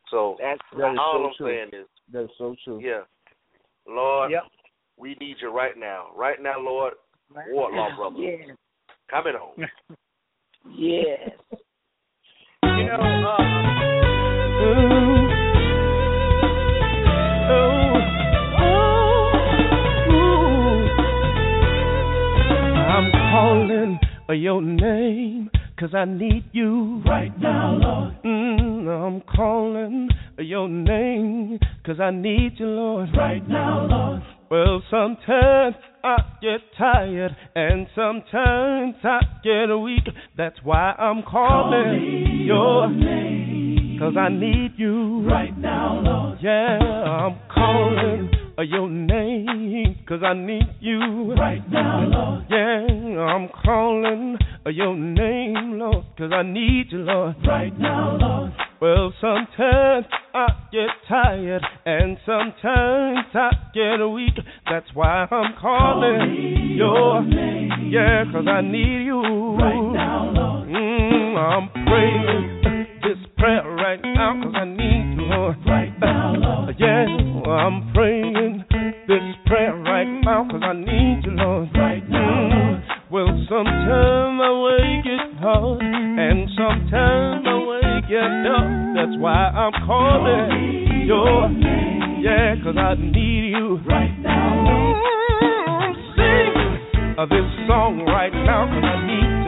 So 0.09 0.37
That's 0.39 0.61
That 0.77 0.93
is 0.93 0.99
all 0.99 1.13
so 1.13 1.25
I'm 1.27 1.33
true. 1.35 1.47
saying 1.47 1.69
is, 1.73 1.87
That's 2.11 2.31
so 2.37 2.55
true. 2.63 2.79
yeah, 2.79 3.03
Lord, 3.87 4.31
Yep. 4.31 4.43
we 4.97 5.15
need 5.15 5.37
you 5.41 5.49
right 5.49 5.77
now, 5.77 6.11
right 6.15 6.41
now, 6.41 6.59
Lord. 6.59 6.93
Wardlaw 7.51 7.95
brother, 7.95 8.17
Yes. 8.17 8.57
coming 9.07 9.35
home. 9.35 9.69
Yes. 10.65 11.37
You 12.63 12.83
know, 12.85 12.97
uh, 12.97 13.37
I'm 22.91 23.11
calling 23.11 23.99
your 24.29 24.61
name, 24.61 25.49
cause 25.79 25.95
I 25.95 26.03
need 26.03 26.43
you 26.51 27.01
right 27.05 27.31
now, 27.39 27.77
Lord. 27.79 28.23
Mm, 28.25 28.87
I'm 28.87 29.21
calling 29.21 30.09
your 30.37 30.67
name, 30.67 31.57
cause 31.85 32.01
I 32.01 32.11
need 32.11 32.53
you, 32.57 32.65
Lord, 32.67 33.09
right 33.17 33.47
now, 33.47 33.87
Lord. 33.89 34.21
Well, 34.51 34.81
sometimes 34.91 35.75
I 36.03 36.17
get 36.41 36.59
tired, 36.77 37.35
and 37.55 37.87
sometimes 37.95 38.95
I 39.03 39.19
get 39.43 39.73
weak. 39.73 40.03
That's 40.35 40.57
why 40.63 40.91
I'm 40.97 41.23
calling 41.23 42.43
your 42.45 42.89
name, 42.89 43.99
cause 43.99 44.15
I 44.17 44.27
need 44.29 44.73
you 44.75 45.25
right 45.29 45.57
now, 45.57 46.01
Lord. 46.03 46.39
Yeah, 46.41 46.79
I'm 46.79 47.39
calling 47.53 48.31
your 48.63 48.89
name, 48.89 49.97
cause 50.07 50.21
I 50.23 50.33
need 50.33 50.67
you. 50.79 51.33
Right 51.33 51.61
now, 51.69 52.05
Lord. 52.07 52.45
Yeah, 52.49 53.21
I'm 53.21 53.49
calling 53.63 54.37
your 54.67 54.95
name, 54.95 55.79
Lord, 55.79 56.05
cause 56.17 56.31
I 56.33 56.43
need 56.43 56.87
you, 56.91 56.99
Lord. 56.99 57.35
Right 57.47 57.77
now, 57.77 58.17
Lord. 58.19 58.51
Well, 58.81 59.13
sometimes 59.19 60.05
I 60.33 60.47
get 60.71 60.87
tired 61.09 61.61
and 61.85 62.17
sometimes 62.25 63.27
I 63.33 63.49
get 63.73 63.97
weak. 64.07 64.35
That's 64.69 64.87
why 64.93 65.27
I'm 65.29 65.53
calling 65.59 66.75
your 66.77 67.21
name. 67.23 67.91
Yeah, 67.91 68.23
cause 68.31 68.45
I 68.47 68.61
need 68.61 69.05
you. 69.05 69.21
Right 69.21 69.93
now, 69.93 70.31
Lord. 70.31 70.69
Mm, 70.69 71.37
I'm 71.37 71.69
praying 71.87 72.87
this 73.03 73.17
prayer 73.37 73.63
right 73.63 73.99
now 74.01 74.41
cause 74.43 74.53
I 74.55 74.65
need 74.65 74.79
you, 74.79 74.88
Lord. 75.49 75.65
Right 75.65 75.93
now, 75.99 76.33
Lord. 76.35 76.75
Yeah, 76.77 77.05
I'm 77.49 77.91
praying 77.93 78.63
this 79.07 79.23
prayer 79.47 79.75
right 79.75 80.07
now 80.23 80.47
cause 80.49 80.61
I 80.63 80.73
need 80.73 81.21
you, 81.25 81.31
Lord. 81.31 81.69
Right 81.75 82.07
now, 82.09 82.49
Lord. 82.49 82.83
Well, 83.11 83.45
sometimes 83.49 84.37
my 84.37 84.53
way 84.61 85.01
gets 85.01 85.39
hard 85.41 85.81
and 85.81 86.49
sometimes 86.55 87.45
way 87.65 88.01
gets 88.05 88.35
tough. 88.45 88.69
That's 88.93 89.17
why 89.17 89.49
I'm 89.49 89.73
calling 89.87 91.05
your 91.07 91.49
name. 91.49 92.21
Yeah, 92.21 92.55
cause 92.63 92.77
I 92.77 92.93
need 92.95 93.49
you. 93.49 93.79
Right 93.87 94.13
now, 94.21 94.53
Lord. 94.61 95.95
Sing 96.15 97.15
uh, 97.17 97.25
this 97.25 97.49
song 97.67 98.05
right 98.05 98.33
now 98.33 98.69
I 98.69 99.07
need 99.07 99.38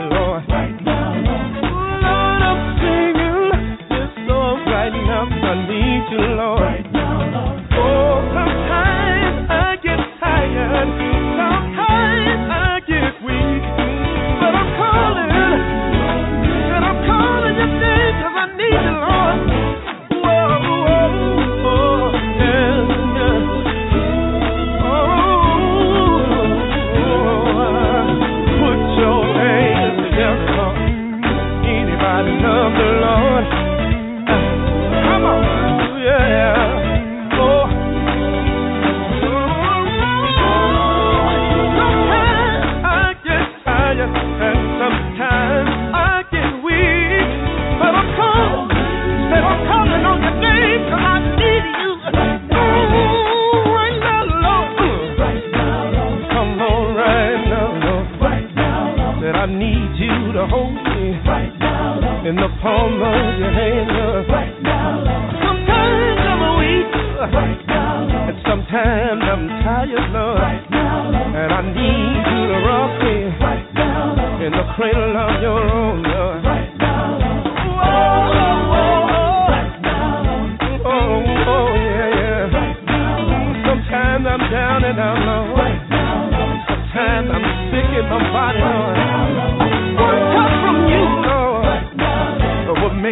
I 5.51 5.67
need 5.67 6.05
you, 6.11 6.35
Lord. 6.39 6.80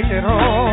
Make 0.01 0.11
it 0.13 0.23
all 0.23 0.68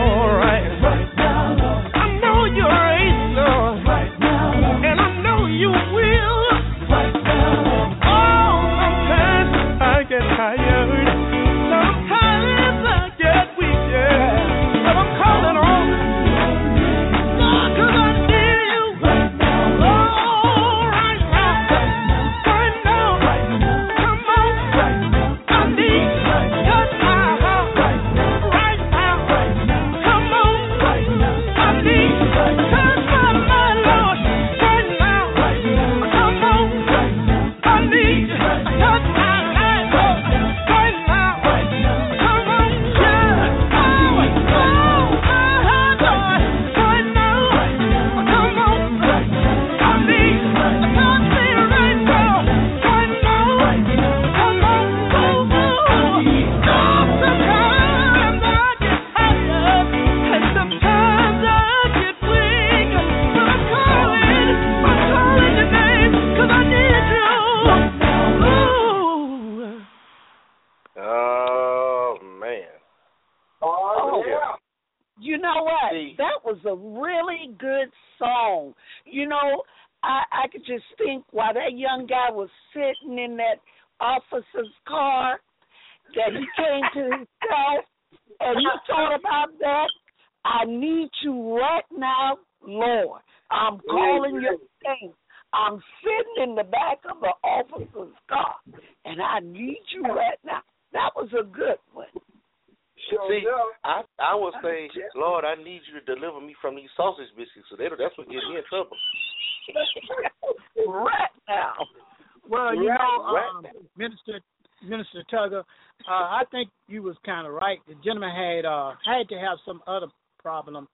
Well, 112.67 112.83
you 112.83 112.89
Right, 112.89 112.99
know, 112.99 113.33
right. 113.33 113.51
um, 113.57 113.67
Minister 113.97 114.41
Minister 114.83 115.23
Tuggle, 115.33 115.61
uh, 115.61 116.11
I 116.11 116.43
think 116.51 116.69
you 116.89 117.03
was 117.03 117.17
kind 117.25 117.47
of 117.47 117.53
right. 117.53 117.79
The 117.87 117.95
gentleman 118.05 118.35
had 118.35 118.65
uh, 118.65 118.95
had 119.05 119.29
to 119.29 119.37
have 119.37 119.59
some 119.65 119.83
other 119.87 120.09
problem 120.43 120.89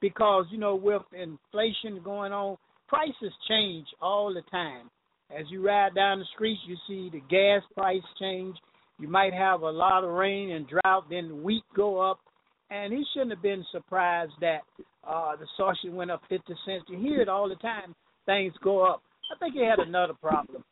because 0.00 0.44
you 0.50 0.58
know 0.58 0.74
with 0.74 1.02
inflation 1.12 2.00
going 2.04 2.32
on, 2.32 2.58
prices 2.88 3.32
change 3.48 3.86
all 4.02 4.32
the 4.34 4.42
time. 4.50 4.90
As 5.36 5.46
you 5.48 5.66
ride 5.66 5.94
down 5.94 6.18
the 6.18 6.26
streets, 6.34 6.60
you 6.66 6.76
see 6.86 7.08
the 7.10 7.22
gas 7.30 7.62
price 7.74 8.02
change. 8.20 8.56
You 8.98 9.08
might 9.08 9.32
have 9.32 9.62
a 9.62 9.70
lot 9.70 10.04
of 10.04 10.10
rain 10.10 10.50
and 10.50 10.68
drought, 10.68 11.06
then 11.08 11.42
wheat 11.42 11.64
go 11.74 12.00
up, 12.00 12.20
and 12.70 12.92
he 12.92 13.02
shouldn't 13.12 13.32
have 13.32 13.42
been 13.42 13.64
surprised 13.72 14.32
that 14.42 14.60
uh, 15.08 15.36
the 15.36 15.46
sausage 15.56 15.90
went 15.90 16.10
up 16.10 16.20
fifty 16.28 16.54
cents. 16.66 16.84
You 16.88 16.98
hear 16.98 17.22
it 17.22 17.30
all 17.30 17.48
the 17.48 17.56
time. 17.56 17.94
Things 18.26 18.52
go 18.62 18.84
up. 18.84 19.02
I 19.34 19.38
think 19.38 19.54
he 19.54 19.64
had 19.64 19.78
another 19.78 20.14
problem. 20.14 20.62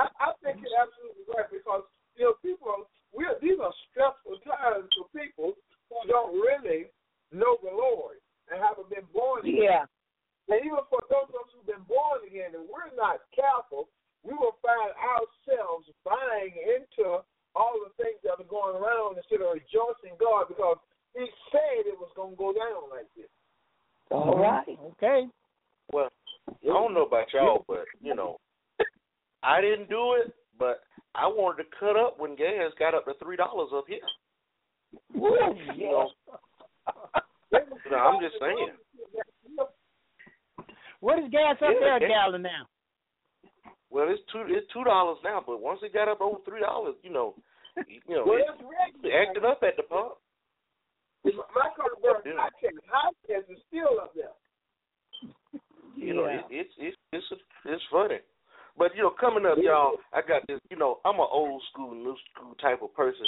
I, 0.00 0.08
I 0.16 0.28
think 0.40 0.64
you're 0.64 0.80
absolutely 0.80 1.28
right 1.28 1.50
because 1.52 1.84
you 2.16 2.24
know 2.24 2.34
people 2.40 2.88
we 3.12 3.28
are, 3.28 3.36
these 3.42 3.60
are 3.60 3.74
stressful 3.90 4.40
times 4.48 4.88
for 4.96 5.06
people 5.12 5.52
who 5.92 5.98
don't 6.08 6.32
really 6.40 6.88
know 7.34 7.60
the 7.60 7.70
Lord 7.70 8.16
and 8.48 8.56
haven't 8.56 8.88
been 8.88 9.06
born 9.12 9.44
again. 9.44 9.84
Yeah. 9.84 9.84
And 10.48 10.66
even 10.66 10.82
for 10.90 10.98
those 11.06 11.30
of 11.30 11.36
us 11.46 11.50
who've 11.54 11.68
been 11.68 11.86
born 11.86 12.26
again, 12.26 12.58
and 12.58 12.66
we're 12.66 12.90
not 12.98 13.22
careful, 13.30 13.86
we 14.26 14.34
will 14.34 14.58
find 14.58 14.90
ourselves 14.98 15.86
buying 16.02 16.54
into 16.58 17.22
all 17.54 17.76
the 17.82 17.94
things 17.98 18.18
that 18.26 18.38
are 18.38 18.50
going 18.50 18.78
around 18.78 19.18
instead 19.18 19.42
of 19.42 19.54
rejoicing 19.54 20.18
God 20.18 20.50
because 20.50 20.78
He 21.14 21.26
said 21.50 21.86
it 21.86 21.98
was 21.98 22.10
going 22.14 22.34
to 22.34 22.40
go 22.40 22.50
down 22.50 22.90
like 22.90 23.10
this. 23.14 23.30
All 24.10 24.38
right. 24.38 24.78
Okay. 24.98 25.26
Well, 25.92 26.10
I 26.50 26.66
don't 26.66 26.94
know 26.94 27.06
about 27.06 27.30
y'all, 27.34 27.64
but 27.66 27.86
you 28.02 28.14
know, 28.14 28.38
wanted 31.28 31.64
to 31.64 31.68
cut 31.78 31.96
up 31.96 32.18
when 32.18 32.36
gas 32.36 32.72
got 32.78 32.94
up 32.94 33.04
to 33.06 33.14
three 33.22 33.36
dollars 33.36 33.70
up 33.74 33.84
here. 33.88 33.98
Ooh, 35.16 35.54
You 35.76 35.90
know, 35.90 36.10
you 37.52 37.96
I'm 37.96 38.20
just 38.20 38.36
saying. 38.40 38.68
What 41.00 41.18
is 41.18 41.30
gas 41.30 41.56
up 41.62 41.70
Yeah, 41.72 41.80
there 41.80 41.96
a 41.96 42.00
gallon 42.00 42.42
now? 42.42 42.66
Well, 43.90 44.06
it's 44.08 44.22
two 44.32 44.44
it's 44.48 44.70
two 44.72 44.84
dollars 44.84 45.18
now, 45.24 45.42
but 45.44 45.60
once 45.60 45.80
it 45.82 45.92
got 45.94 46.08
up 46.08 46.20
over 46.20 46.38
three 46.44 46.60
dollars, 46.60 46.94
you 47.02 47.10
know, 47.10 47.34
you 47.86 48.14
know, 48.14 48.24
Well, 48.26 48.36
it, 48.36 48.44
it's 48.48 48.62
regular. 49.02 49.22
it 49.36 49.44
up 49.44 49.62
at 49.62 49.76
the 49.76 49.82
pump. 49.84 50.12
My 51.24 51.68
color 51.76 51.96
burn 52.02 52.22
Yeah. 52.24 52.40
hot 52.88 53.14
gas. 53.28 53.42
Is 53.48 53.58
still 53.68 54.00
up 54.00 54.14
there. 54.14 54.32
You 55.96 56.14
know, 56.14 56.26
Yeah. 56.26 56.40
it, 56.40 56.44
it's 56.50 56.74
it's 56.78 56.96
it's 57.12 57.42
it's 57.64 57.82
funny. 57.90 58.18
But 58.78 58.94
you 58.96 59.02
know, 59.02 59.10
coming 59.18 59.46
up, 59.46 59.58
y'all, 59.60 59.92
I 60.12 60.20
got 60.26 60.46
this. 60.46 60.60
You 60.70 60.76
know, 60.76 60.98
I'm 61.04 61.16
an 61.16 61.26
old 61.30 61.62
school, 61.72 61.94
new 61.94 62.16
school 62.32 62.54
type 62.60 62.82
of 62.82 62.94
person, 62.94 63.26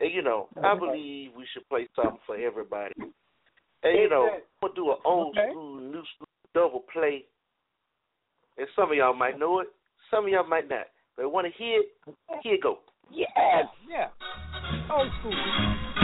and 0.00 0.12
you 0.12 0.22
know, 0.22 0.48
I 0.64 0.74
believe 0.78 1.30
we 1.36 1.44
should 1.52 1.68
play 1.68 1.88
something 1.94 2.18
for 2.26 2.36
everybody. 2.36 2.94
And 3.82 3.98
you 3.98 4.08
know, 4.08 4.28
I'm 4.32 4.40
gonna 4.68 4.74
do 4.74 4.90
an 4.90 4.96
old 5.04 5.36
Okay. 5.36 5.50
school, 5.50 5.76
new 5.80 6.02
school 6.14 6.26
double 6.54 6.84
play. 6.92 7.24
And 8.58 8.66
some 8.74 8.90
of 8.90 8.96
y'all 8.96 9.12
might 9.14 9.38
know 9.38 9.60
it, 9.60 9.68
some 10.10 10.24
of 10.24 10.30
y'all 10.30 10.48
might 10.48 10.68
not. 10.68 10.86
But 11.16 11.30
want 11.30 11.46
to 11.46 11.52
hear 11.58 11.80
it? 11.80 12.14
Here 12.42 12.54
you 12.54 12.60
go. 12.60 12.78
yes. 13.10 13.66
Yeah. 13.88 14.08
Old 14.90 15.10
school. 15.20 15.95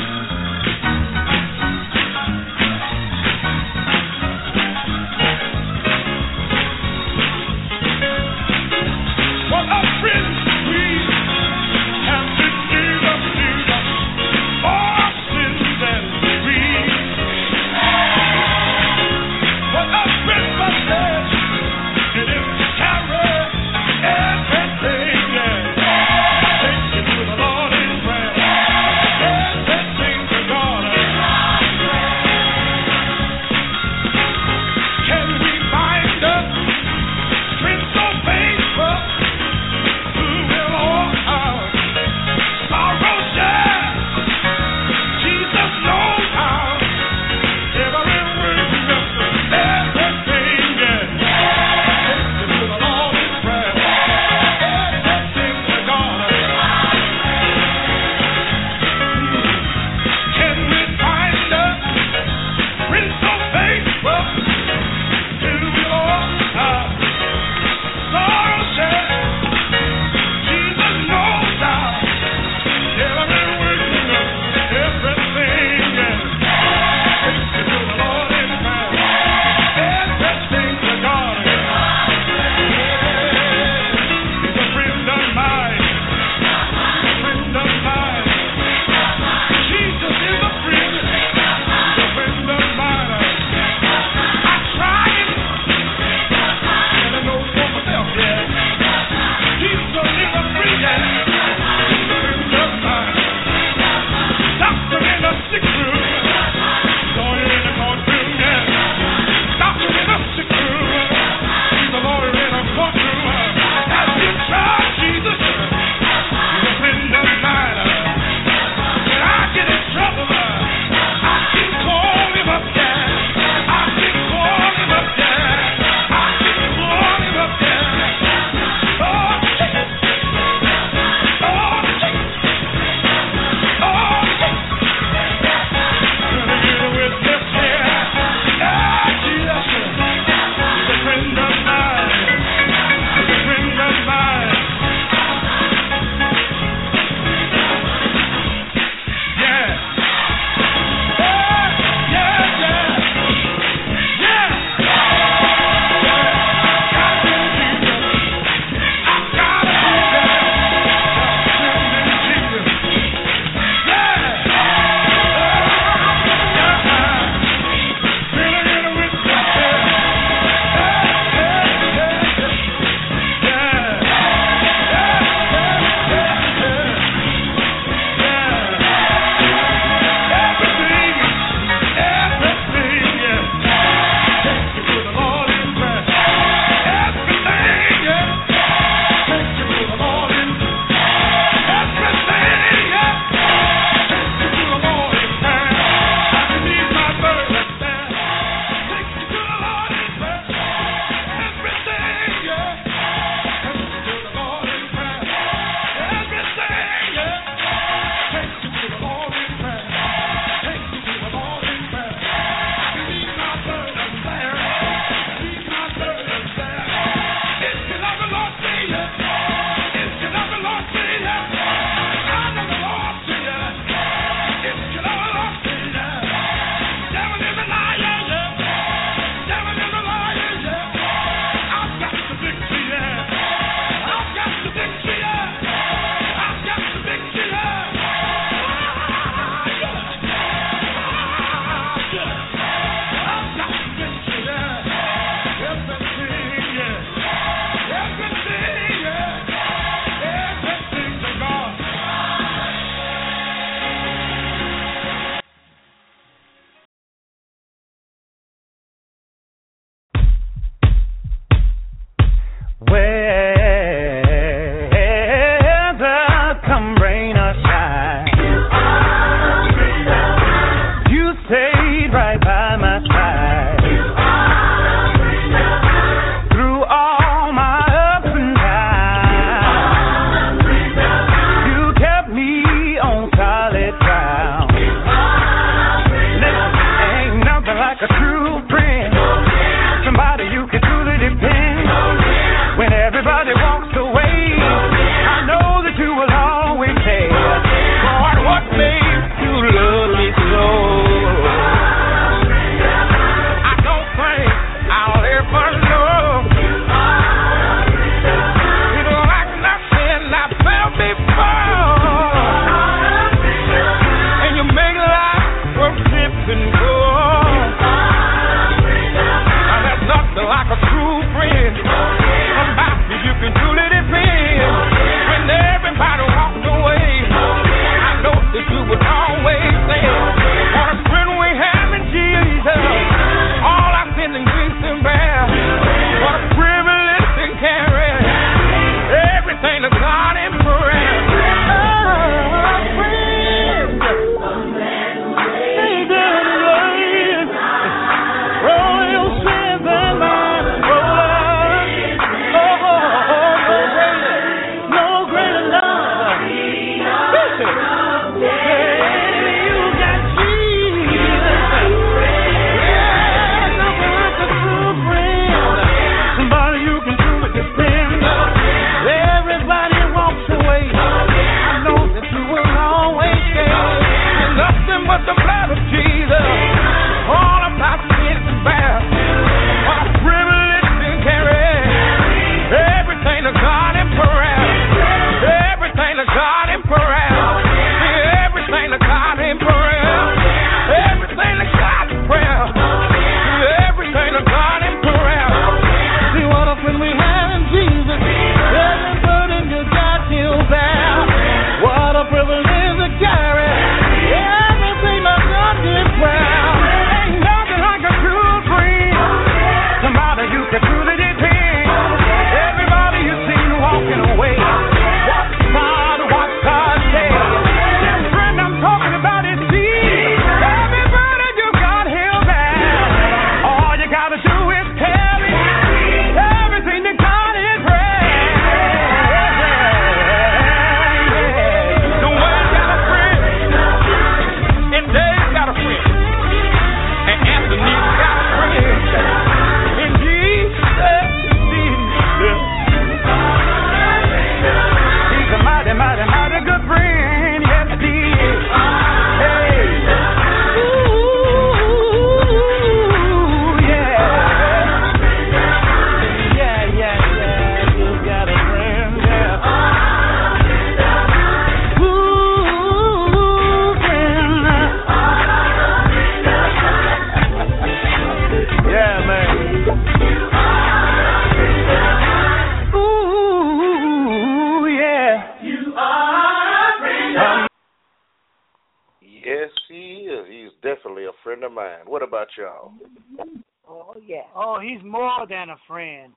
More 485.38 485.46
than 485.46 485.70
a 485.70 485.76
friend. 485.86 486.32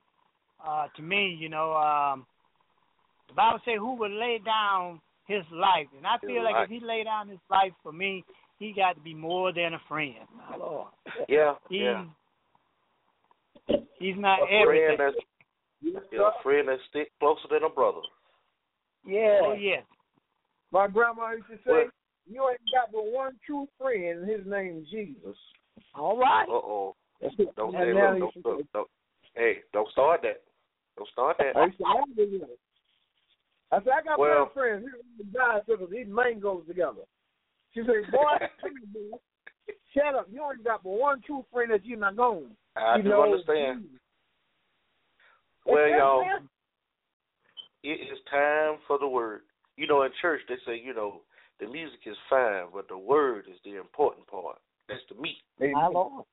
Uh, 0.65 0.87
to 0.95 1.01
me, 1.01 1.35
you 1.39 1.49
know, 1.49 1.73
um, 1.73 2.25
the 3.27 3.33
Bible 3.35 3.59
say 3.65 3.75
who 3.77 3.95
would 3.97 4.11
lay 4.11 4.39
down 4.43 4.99
his 5.27 5.43
life, 5.51 5.87
and 5.95 6.05
I 6.05 6.13
His 6.21 6.29
feel 6.29 6.43
like 6.43 6.53
life. 6.53 6.69
if 6.69 6.81
he 6.81 6.85
lay 6.85 7.03
down 7.03 7.27
his 7.29 7.39
life 7.49 7.71
for 7.83 7.91
me, 7.91 8.23
he 8.59 8.73
got 8.73 8.93
to 8.95 9.01
be 9.01 9.13
more 9.13 9.51
than 9.51 9.73
a 9.73 9.81
friend. 9.87 10.15
My 10.49 10.55
Lord. 10.57 10.87
Yeah, 11.27 11.55
He's 11.69 11.81
yeah. 11.81 12.05
he's 13.99 14.15
not 14.17 14.39
A 14.43 14.45
friend 14.47 14.61
everything. 14.61 14.97
that's 14.97 15.15
yeah, 16.11 16.19
a 16.19 16.43
friend 16.43 16.67
that 16.67 16.77
stick 16.89 17.11
closer 17.19 17.47
than 17.51 17.63
a 17.63 17.69
brother. 17.69 18.01
Yeah. 19.05 19.39
Oh 19.43 19.53
yes. 19.53 19.83
My 20.71 20.87
grandma 20.87 21.31
used 21.31 21.47
to 21.47 21.55
say, 21.57 21.71
What? 21.71 21.87
"You 22.29 22.47
ain't 22.49 22.59
got 22.73 22.91
but 22.91 23.05
one 23.05 23.33
true 23.45 23.67
friend, 23.79 24.19
and 24.21 24.29
his 24.29 24.45
name's 24.47 24.89
Jesus." 24.89 25.35
All 25.95 26.17
right. 26.17 26.45
Uh 26.47 26.53
oh. 26.53 26.95
Don't 27.21 27.31
say 27.73 27.93
look, 27.93 28.19
don't, 28.19 28.33
to 28.33 28.67
don't, 28.73 28.87
Hey, 29.35 29.57
don't 29.73 29.89
start 29.91 30.21
that. 30.23 30.41
Don't 30.97 31.09
start 31.09 31.37
that. 31.39 31.57
I 31.57 31.65
used 31.65 31.77
to 31.79 31.85
argue 31.85 32.13
with 32.17 32.41
him. 32.41 32.49
I 33.71 33.79
said, 33.79 33.93
I 33.97 34.01
got 34.03 34.19
Well- 34.19 34.45
one 34.45 34.53
friend. 34.53 34.85
He 35.17 35.23
died 35.25 35.61
because 35.67 35.89
these 35.91 36.07
mangoes 36.07 36.63
together. 36.67 37.03
She 37.73 37.81
said, 37.81 38.11
boy, 38.11 38.47
come 38.61 38.71
here, 38.93 39.09
boy. 39.11 39.17
shut 39.93 40.15
up. 40.15 40.27
You 40.31 40.41
only 40.43 40.63
got 40.63 40.83
but 40.83 40.91
one 40.91 41.21
true 41.25 41.45
friend 41.51 41.71
that 41.71 41.85
you're 41.85 41.99
not 41.99 42.15
going. 42.15 42.55
I 42.75 42.97
you 42.97 43.03
do 43.03 43.09
know, 43.09 43.23
understand. 43.23 43.83
Jesus. 43.83 43.99
Well, 45.65 45.89
y'all, 45.89 46.23
it. 47.83 47.89
is 47.89 48.19
time 48.29 48.77
for 48.87 48.99
the 48.99 49.07
word. 49.07 49.41
You 49.77 49.87
know, 49.87 50.03
in 50.03 50.11
church 50.21 50.41
they 50.47 50.55
say, 50.65 50.79
you 50.81 50.93
know, 50.93 51.21
the 51.59 51.67
music 51.67 51.99
is 52.05 52.15
fine, 52.29 52.65
but 52.73 52.87
the 52.87 52.97
word 52.97 53.45
is 53.49 53.57
the 53.65 53.77
important 53.77 54.27
part. 54.27 54.57
That's 54.87 55.01
the 55.09 55.19
meat. 55.19 55.41
My 55.73 55.87
Lord. 55.87 56.25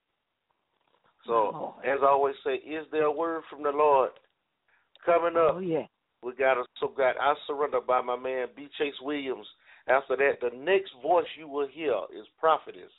So, 1.26 1.32
oh, 1.32 1.74
as 1.84 1.98
I 2.02 2.06
always 2.06 2.34
say, 2.44 2.54
is 2.54 2.86
there 2.90 3.04
a 3.04 3.12
word 3.12 3.42
from 3.48 3.62
the 3.62 3.70
Lord 3.70 4.10
coming 5.06 5.36
up? 5.36 5.56
Oh 5.56 5.60
yeah. 5.60 5.86
We 6.22 6.32
got 6.34 6.58
a 6.58 6.64
so 6.80 6.88
got 6.88 7.16
I 7.20 7.34
surrender 7.46 7.80
by 7.80 8.00
my 8.00 8.16
man 8.16 8.48
B. 8.56 8.68
Chase 8.78 8.94
Williams. 9.02 9.46
After 9.88 10.16
that, 10.16 10.40
the 10.40 10.56
next 10.56 10.92
voice 11.02 11.26
you 11.38 11.48
will 11.48 11.66
hear 11.68 11.94
is 12.16 12.26
prophetess 12.38 12.92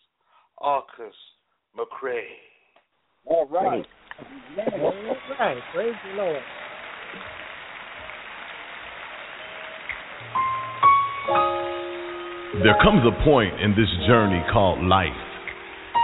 Arkes 0.61 1.15
McCray. 1.77 2.23
All 3.25 3.47
right. 3.47 3.85
All 4.73 4.93
right. 5.39 5.57
Praise 5.73 5.95
the 6.09 6.17
Lord. 6.17 6.41
There 12.63 12.77
comes 12.83 13.01
a 13.03 13.23
point 13.23 13.59
in 13.61 13.71
this 13.71 13.89
journey 14.07 14.43
called 14.51 14.83
life 14.83 15.32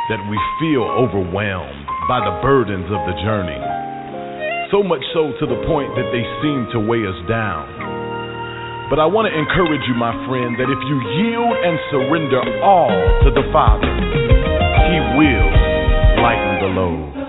that 0.09 0.21
we 0.25 0.37
feel 0.57 0.83
overwhelmed 0.89 1.85
by 2.09 2.17
the 2.17 2.33
burdens 2.41 2.89
of 2.89 3.01
the 3.05 3.15
journey. 3.21 3.61
So 4.73 4.81
much 4.81 5.05
so 5.13 5.29
to 5.37 5.45
the 5.45 5.61
point 5.69 5.93
that 5.93 6.09
they 6.09 6.25
seem 6.41 6.65
to 6.73 6.81
weigh 6.81 7.05
us 7.05 7.21
down. 7.29 7.69
But 8.89 8.97
I 8.97 9.05
want 9.05 9.29
to 9.29 9.33
encourage 9.37 9.85
you, 9.85 9.93
my 9.93 10.17
friend, 10.25 10.57
that 10.57 10.65
if 10.65 10.81
you 10.89 10.97
yield 11.21 11.53
and 11.61 11.77
surrender 11.93 12.41
all 12.65 12.89
to 13.21 13.29
the 13.29 13.45
Father, 13.53 13.85
He 13.85 14.97
will 15.13 15.49
lighten 16.25 16.57
the 16.57 16.71
load. 16.73 17.28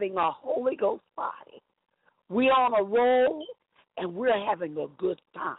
Having 0.00 0.16
a 0.16 0.30
Holy 0.30 0.76
Ghost 0.76 1.02
body. 1.14 1.60
We're 2.30 2.52
on 2.52 2.72
a 2.72 2.82
roll 2.82 3.44
and 3.98 4.14
we're 4.14 4.46
having 4.46 4.72
a 4.78 4.86
good 4.96 5.20
time. 5.34 5.56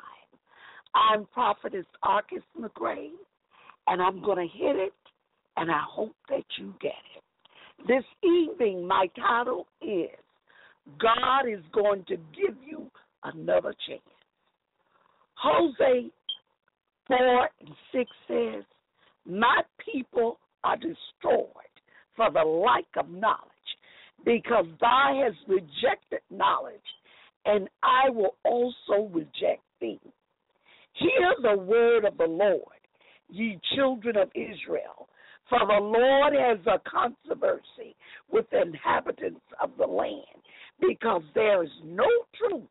I'm 0.95 1.27
Prophetess 1.27 1.85
Arkes 2.03 2.41
McCray, 2.59 3.09
and 3.85 4.01
I'm 4.01 4.19
going 4.23 4.37
to 4.37 4.57
hit 4.57 4.77
it, 4.77 4.93
and 5.57 5.69
I 5.69 5.83
hope 5.87 6.15
that 6.29 6.43
you 6.57 6.73
get 6.81 6.93
it. 7.15 7.87
This 7.87 8.03
evening, 8.23 8.87
my 8.87 9.05
title 9.15 9.67
is 9.79 10.09
God 10.99 11.41
is 11.41 11.63
going 11.71 12.03
to 12.05 12.15
give 12.15 12.55
you 12.67 12.89
another 13.23 13.75
chance. 13.87 14.01
Hosea 15.35 16.09
4 17.05 17.49
and 17.59 17.69
6 17.91 18.11
says, 18.27 18.63
My 19.23 19.61
people 19.93 20.39
are 20.63 20.77
destroyed 20.77 21.51
for 22.15 22.31
the 22.31 22.43
lack 22.43 22.85
of 22.97 23.07
knowledge, 23.11 23.50
because 24.25 24.65
thou 24.79 25.23
hast 25.23 25.37
rejected 25.47 26.21
knowledge, 26.29 26.75
and 27.45 27.69
I 27.83 28.09
will 28.09 28.35
also 28.43 29.09
reject 29.11 29.63
thee. 29.79 29.99
Hear 30.93 31.33
the 31.41 31.57
word 31.57 32.05
of 32.05 32.17
the 32.17 32.27
Lord, 32.27 32.61
ye 33.29 33.59
children 33.75 34.17
of 34.17 34.29
Israel. 34.35 35.07
For 35.49 35.59
the 35.59 35.81
Lord 35.81 36.33
has 36.33 36.59
a 36.65 36.79
controversy 36.89 37.95
with 38.31 38.45
the 38.51 38.61
inhabitants 38.61 39.41
of 39.61 39.71
the 39.77 39.87
land, 39.87 40.25
because 40.79 41.23
there 41.35 41.63
is 41.63 41.69
no 41.83 42.07
truth, 42.37 42.69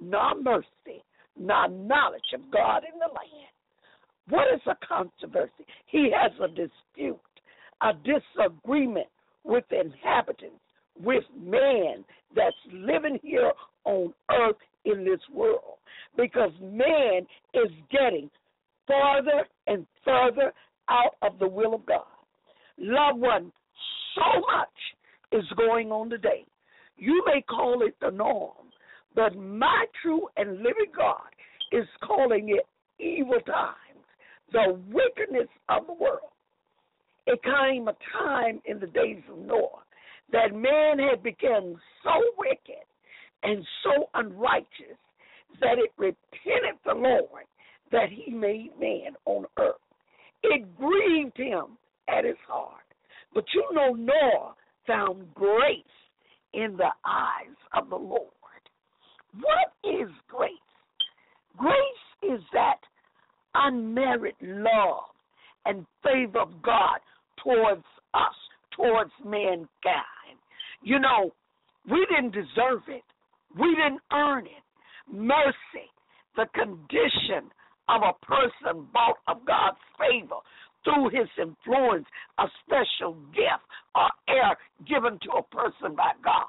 nor 0.00 0.34
mercy, 0.40 1.04
nor 1.38 1.68
knowledge 1.68 2.32
of 2.34 2.50
God 2.50 2.82
in 2.92 2.98
the 2.98 3.06
land. 3.06 3.52
What 4.28 4.52
is 4.54 4.60
a 4.66 4.76
controversy? 4.86 5.64
He 5.86 6.10
has 6.14 6.32
a 6.40 6.48
dispute, 6.48 7.20
a 7.80 7.92
disagreement 7.94 9.06
with 9.44 9.64
the 9.70 9.80
inhabitants, 9.80 10.60
with 11.02 11.24
man 11.36 12.04
that's 12.34 12.56
living 12.72 13.18
here 13.22 13.52
on 13.84 14.12
earth 14.30 14.56
in 14.84 15.04
this 15.04 15.20
world. 15.32 15.78
Because 16.16 16.50
man 16.60 17.26
is 17.54 17.70
getting 17.90 18.30
farther 18.86 19.46
and 19.66 19.86
further 20.04 20.52
out 20.88 21.16
of 21.22 21.38
the 21.38 21.48
will 21.48 21.74
of 21.74 21.86
God. 21.86 22.02
Loved 22.78 23.20
one, 23.20 23.52
so 24.14 24.40
much 24.40 25.42
is 25.42 25.48
going 25.56 25.90
on 25.92 26.10
today. 26.10 26.44
You 26.96 27.22
may 27.26 27.42
call 27.42 27.82
it 27.86 27.94
the 28.00 28.10
norm, 28.10 28.54
but 29.14 29.36
my 29.36 29.84
true 30.02 30.28
and 30.36 30.58
living 30.58 30.92
God 30.96 31.28
is 31.70 31.86
calling 32.02 32.48
it 32.48 32.66
evil 33.02 33.40
times, 33.46 34.04
the 34.52 34.80
wickedness 34.88 35.48
of 35.68 35.86
the 35.86 35.92
world. 35.92 36.32
It 37.26 37.40
came 37.42 37.88
a 37.88 37.94
time 38.18 38.60
in 38.64 38.80
the 38.80 38.86
days 38.86 39.22
of 39.30 39.38
Noah 39.38 39.82
that 40.32 40.54
man 40.54 40.98
had 40.98 41.22
become 41.22 41.76
so 42.02 42.10
wicked 42.36 42.84
and 43.42 43.64
so 43.82 44.08
unrighteous 44.14 44.98
that 45.60 45.78
it 45.78 45.90
repented 45.96 46.78
the 46.84 46.94
Lord 46.94 47.44
that 47.90 48.10
he 48.10 48.30
made 48.30 48.70
man 48.78 49.12
on 49.24 49.46
earth. 49.58 49.74
It 50.42 50.76
grieved 50.76 51.36
him 51.36 51.78
at 52.08 52.24
his 52.24 52.36
heart. 52.46 52.84
But 53.34 53.44
you 53.54 53.64
know, 53.72 53.92
Noah 53.92 54.54
found 54.86 55.34
grace 55.34 55.82
in 56.54 56.76
the 56.76 56.90
eyes 57.04 57.56
of 57.74 57.90
the 57.90 57.96
Lord. 57.96 58.28
What 59.40 59.72
is 59.84 60.08
grace? 60.28 60.50
Grace 61.56 61.72
is 62.22 62.40
that 62.52 62.78
unmerited 63.54 64.34
love 64.42 65.04
and 65.66 65.86
favor 66.02 66.40
of 66.40 66.62
God 66.62 66.98
towards 67.42 67.84
us, 68.14 68.34
towards 68.76 69.10
mankind. 69.24 69.68
You 70.82 70.98
know, 70.98 71.32
we 71.90 72.06
didn't 72.14 72.32
deserve 72.32 72.82
it, 72.88 73.02
we 73.58 73.74
didn't 73.74 74.00
earn 74.12 74.46
it. 74.46 74.62
Mercy, 75.10 75.88
the 76.36 76.46
condition 76.54 77.50
of 77.88 78.02
a 78.02 78.24
person 78.24 78.86
bought 78.92 79.16
of 79.26 79.44
God's 79.46 79.78
favor 79.98 80.36
through 80.84 81.10
his 81.10 81.28
influence, 81.40 82.06
a 82.38 82.44
special 82.64 83.14
gift 83.34 83.64
or 83.94 84.08
air 84.28 84.56
given 84.86 85.18
to 85.22 85.30
a 85.38 85.42
person 85.42 85.96
by 85.96 86.12
God. 86.22 86.46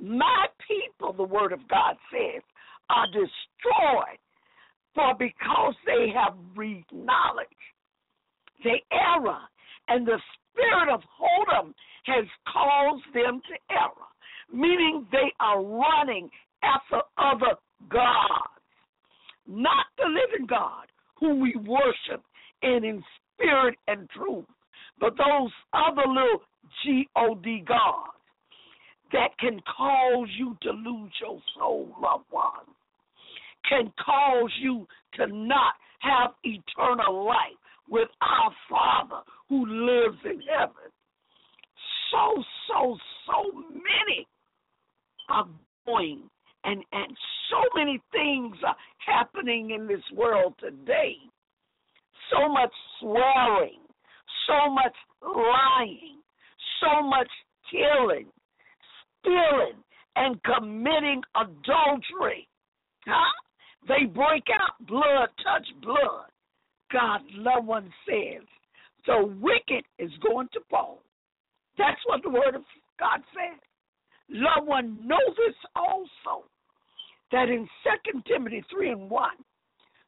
My 0.00 0.46
people, 0.66 1.12
the 1.12 1.24
word 1.24 1.52
of 1.52 1.60
God 1.68 1.96
says, 2.10 2.42
are 2.90 3.06
destroyed 3.06 4.18
for 4.94 5.14
because 5.18 5.74
they 5.86 6.12
have 6.14 6.34
knowledge, 6.92 7.48
the 8.62 8.78
error, 8.92 9.40
and 9.88 10.06
the 10.06 10.18
spirit 10.40 10.92
of 10.92 11.00
whoredom 11.20 11.74
has 12.04 12.24
caused 12.52 13.04
them 13.14 13.40
to 13.48 13.74
error, 13.74 14.08
meaning 14.52 15.06
they 15.12 15.32
are 15.40 15.62
running 15.62 16.30
after 16.62 17.00
other 17.18 17.56
gods, 17.90 18.62
not 19.46 19.86
the 19.98 20.06
living 20.06 20.46
God 20.46 20.86
whom 21.16 21.40
we 21.40 21.54
worship 21.56 22.22
and 22.62 22.84
in 22.84 23.02
spirit 23.34 23.76
and 23.88 24.08
truth, 24.10 24.44
but 25.00 25.16
those 25.16 25.50
other 25.72 26.06
little 26.06 26.42
G 26.82 27.08
O 27.16 27.34
D 27.34 27.64
gods. 27.66 28.10
that 29.12 29.36
can 29.38 29.60
cause 29.76 30.28
you 30.36 30.56
to 30.62 30.70
lose 30.70 31.12
your 31.20 31.38
soul, 31.56 31.88
loved 32.02 32.24
one, 32.30 32.66
can 33.68 33.92
cause 34.04 34.50
you 34.60 34.86
to 35.14 35.26
not 35.28 35.74
have 36.00 36.32
eternal 36.42 37.24
life 37.24 37.58
with 37.88 38.08
our 38.20 38.52
Father 38.68 39.22
who 39.48 39.66
lives 39.66 40.18
in 40.24 40.40
heaven. 40.50 40.90
So, 42.14 42.44
so, 42.68 42.98
so 43.26 43.58
many 43.70 44.26
are 45.28 45.48
going 45.84 46.22
and 46.64 46.82
and 46.92 47.16
so 47.50 47.58
many 47.74 48.00
things 48.12 48.56
are 48.66 48.76
happening 49.04 49.70
in 49.70 49.86
this 49.86 50.02
world 50.14 50.54
today. 50.60 51.16
So 52.30 52.48
much 52.48 52.72
swearing, 53.00 53.80
so 54.46 54.70
much 54.70 54.94
lying, 55.22 56.18
so 56.80 57.02
much 57.02 57.28
killing, 57.70 58.26
stealing, 59.20 59.82
and 60.16 60.40
committing 60.42 61.22
adultery. 61.34 62.48
Huh? 63.06 63.32
They 63.88 64.06
break 64.06 64.44
out 64.54 64.86
blood, 64.86 65.28
touch 65.42 65.66
blood. 65.82 66.30
God, 66.90 67.20
loved 67.34 67.66
one 67.66 67.92
says, 68.08 68.46
the 69.06 69.36
wicked 69.40 69.84
is 69.98 70.10
going 70.22 70.48
to 70.52 70.60
fall. 70.70 71.03
That's 71.78 72.00
what 72.06 72.22
the 72.22 72.30
word 72.30 72.54
of 72.54 72.62
God 72.98 73.20
says. 73.34 73.60
Loved 74.30 74.68
one, 74.68 74.98
know 75.04 75.20
this 75.36 75.54
also 75.76 76.44
that 77.32 77.48
in 77.48 77.68
Second 77.82 78.24
Timothy 78.26 78.64
3 78.70 78.90
and 78.90 79.10
1, 79.10 79.30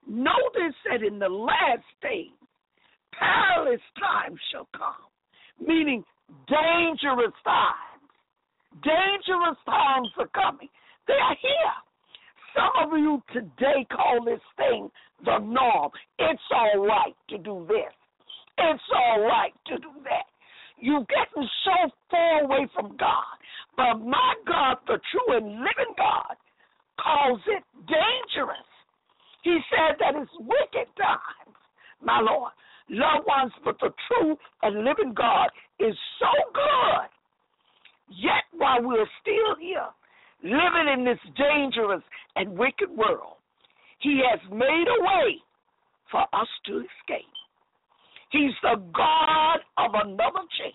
know 0.09 0.51
this 0.55 0.75
that 0.91 1.03
in 1.03 1.19
the 1.19 1.29
last 1.29 1.85
days, 2.03 2.31
perilous 3.13 3.81
times 3.99 4.39
shall 4.53 4.69
come, 4.77 5.11
meaning 5.67 6.05
dangerous 6.49 7.35
times. 7.45 7.97
Dangerous 8.83 9.59
times 9.65 10.09
are 10.19 10.29
coming. 10.29 10.69
They 11.07 11.15
are 11.15 11.37
here. 11.41 11.77
Some 12.55 12.93
of 12.93 12.99
you 12.99 13.23
today 13.33 13.87
call 13.91 14.25
this 14.25 14.41
thing 14.57 14.91
the 15.25 15.39
norm. 15.39 15.91
It's 16.19 16.43
all 16.55 16.87
right 16.87 17.15
to 17.31 17.39
do 17.39 17.67
this. 17.69 17.93
It's 18.59 18.83
all 18.95 19.21
right 19.23 19.53
to 19.67 19.79
do 19.79 19.91
that. 20.05 20.25
You're 20.79 21.07
getting 21.09 21.49
so 21.65 21.91
far 22.11 22.45
away 22.45 22.69
from 22.75 22.97
God. 22.97 23.37
But 23.77 24.05
my 24.05 24.35
God, 24.47 24.77
the 24.87 24.99
true 25.11 25.37
and 25.37 25.47
living 25.47 25.95
God, 25.97 26.37
calls 27.01 27.41
it 27.47 27.63
dangerous. 27.87 28.67
He 29.43 29.59
said 29.71 29.97
that 30.01 30.21
it's 30.21 30.31
wicked 30.39 30.89
times, 30.97 31.57
my 32.03 32.21
Lord. 32.21 32.53
Loved 32.89 33.27
ones, 33.27 33.53
but 33.65 33.77
the 33.81 33.91
true 34.09 34.37
and 34.63 34.85
living 34.85 35.13
God 35.15 35.49
is 35.79 35.95
so 36.19 36.31
good. 36.55 37.09
Yet 38.09 38.45
while 38.53 38.83
we're 38.83 39.09
still 39.21 39.57
here, 39.61 39.89
living 40.43 40.93
in 40.93 41.05
this 41.05 41.19
dangerous 41.37 42.03
and 42.37 42.57
wicked 42.57 42.91
world, 42.91 43.37
He 43.99 44.23
has 44.31 44.41
made 44.51 44.87
a 44.89 45.03
way 45.03 45.43
for 46.11 46.23
us 46.33 46.49
to 46.67 46.79
escape. 46.79 47.36
He's 48.31 48.55
the 48.63 48.83
God 48.93 49.59
of 49.79 49.95
another 49.95 50.45
chance. 50.59 50.75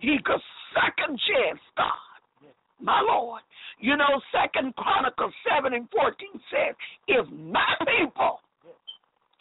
He's 0.00 0.20
a 0.26 0.38
second 0.74 1.18
chance 1.18 1.60
God, 1.76 2.42
my 2.80 3.00
Lord. 3.00 3.42
You 3.78 3.96
know, 3.96 4.20
Second 4.30 4.74
Chronicles 4.76 5.34
seven 5.48 5.74
and 5.74 5.88
fourteen 5.90 6.40
says, 6.50 6.74
"If 7.08 7.28
my 7.30 7.74
people, 7.86 8.40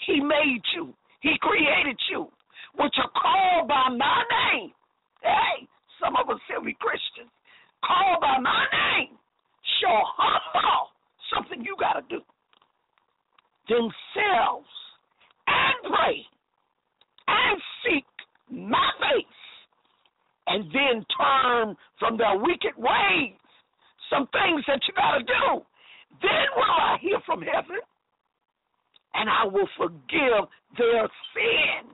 He 0.05 0.19
made 0.19 0.61
you, 0.73 0.93
He 1.21 1.37
created 1.39 1.99
you, 2.09 2.31
which 2.75 2.95
are 2.97 3.09
called 3.09 3.67
by 3.67 3.89
my 3.89 4.23
name." 4.53 4.73
Hey, 5.21 5.67
some 5.99 6.15
of 6.15 6.29
us 6.29 6.39
we 6.63 6.73
Christians, 6.75 7.29
called 7.83 8.21
by 8.21 8.37
my 8.39 8.65
name, 8.71 9.17
shall 9.79 10.03
humble 10.17 10.91
something 11.33 11.63
you 11.63 11.75
got 11.79 11.93
to 11.93 12.01
do 12.09 12.21
themselves 13.67 14.67
and 15.47 15.93
pray 15.93 16.25
and 17.27 17.61
seek 17.83 18.05
my 18.49 18.89
face 18.99 19.25
and 20.47 20.65
then 20.71 21.05
turn 21.17 21.75
from 21.99 22.17
their 22.17 22.37
wicked 22.37 22.75
ways. 22.77 23.37
Some 24.09 24.27
things 24.33 24.63
that 24.67 24.81
you 24.87 24.93
got 24.95 25.17
to 25.17 25.23
do. 25.23 25.65
Then 26.21 26.47
will 26.55 26.63
I 26.63 26.97
hear 27.01 27.19
from 27.25 27.41
heaven 27.41 27.79
and 29.13 29.29
I 29.29 29.45
will 29.45 29.67
forgive 29.77 30.47
their 30.77 31.07
sin 31.33 31.91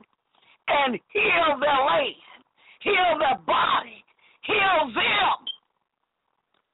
and 0.68 0.98
heal 1.12 1.58
their 1.60 1.84
land, 1.86 2.42
heal 2.82 3.18
their 3.18 3.38
body, 3.46 4.04
heal 4.42 4.92
them. 4.94 5.38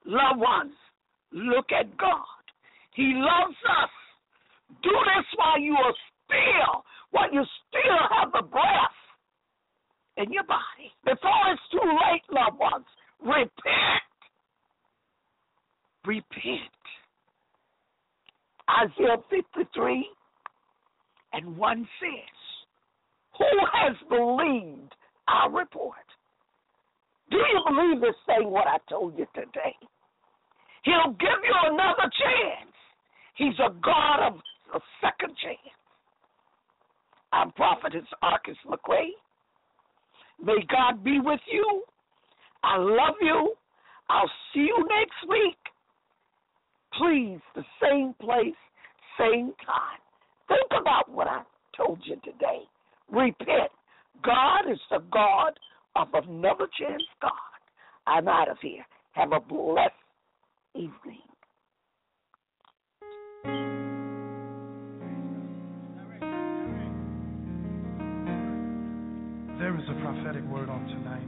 Loved 0.07 0.41
ones, 0.41 0.75
look 1.33 1.73
at 1.73 1.97
God. 1.97 2.45
He 2.95 3.15
loves 3.15 3.57
us. 3.83 3.91
Do 4.83 4.91
this 4.91 5.27
while 5.37 5.59
you 5.59 5.75
are 5.75 5.95
still, 6.25 6.85
while 7.15 7.33
you 7.33 7.45
still 7.69 7.99
have 8.19 8.33
the 8.33 8.43
breath 8.43 8.99
in 10.17 10.33
your 10.33 10.43
body. 10.45 10.91
Before 11.05 11.31
it's 11.53 11.63
too 11.71 11.79
late, 11.79 12.23
loved 12.29 12.59
ones, 12.59 12.87
repent. 13.23 14.03
Repent. 16.05 16.75
Isaiah 18.69 19.23
53 19.31 20.09
and 21.35 21.57
1 21.57 21.89
says, 22.01 23.39
Who 23.39 23.45
has 23.73 23.97
believed 24.09 24.93
our 25.29 25.53
report? 25.53 25.95
Do 27.31 27.37
you 27.37 27.61
believe 27.69 28.01
this 28.01 28.19
thing, 28.27 28.51
what 28.51 28.67
I 28.67 28.79
told 28.89 29.17
you 29.17 29.27
today? 29.37 29.77
He'll 30.83 31.13
give 31.13 31.41
you 31.45 31.55
another 31.71 32.11
chance. 32.11 32.75
He's 33.37 33.59
a 33.61 33.73
God 33.83 34.27
of 34.27 34.35
a 34.75 34.81
second 35.01 35.37
chance. 35.41 35.84
I'm 37.35 37.51
Prophetess 37.51 38.07
Arkes 38.23 38.57
McCray. 38.65 39.09
May 40.43 40.65
God 40.71 41.03
be 41.03 41.19
with 41.21 41.41
you. 41.51 41.83
I 42.63 42.77
love 42.79 43.17
you. 43.21 43.55
I'll 44.09 44.31
see 44.53 44.61
you 44.61 44.87
next 44.89 45.29
week. 45.29 45.57
Please, 46.97 47.41
the 47.57 47.65
same 47.83 48.15
place, 48.21 48.55
same 49.19 49.53
time. 49.67 49.99
Think 50.47 50.81
about 50.81 51.11
what 51.11 51.27
I 51.27 51.43
told 51.77 51.99
you 52.05 52.15
today. 52.25 52.61
Repent. 53.11 53.71
God 54.23 54.71
is 54.71 54.79
the 54.91 55.03
God 55.13 55.59
of 55.97 56.09
another 56.15 56.69
chance 56.79 57.03
God. 57.21 57.33
I'm 58.07 58.29
out 58.29 58.49
of 58.49 58.59
here. 58.63 58.87
Have 59.13 59.33
a 59.33 59.41
blessed 59.41 59.93
evening. 60.77 61.19
Prophetic 70.15 70.47
word 70.47 70.71
on 70.71 70.87
tonight. 70.87 71.27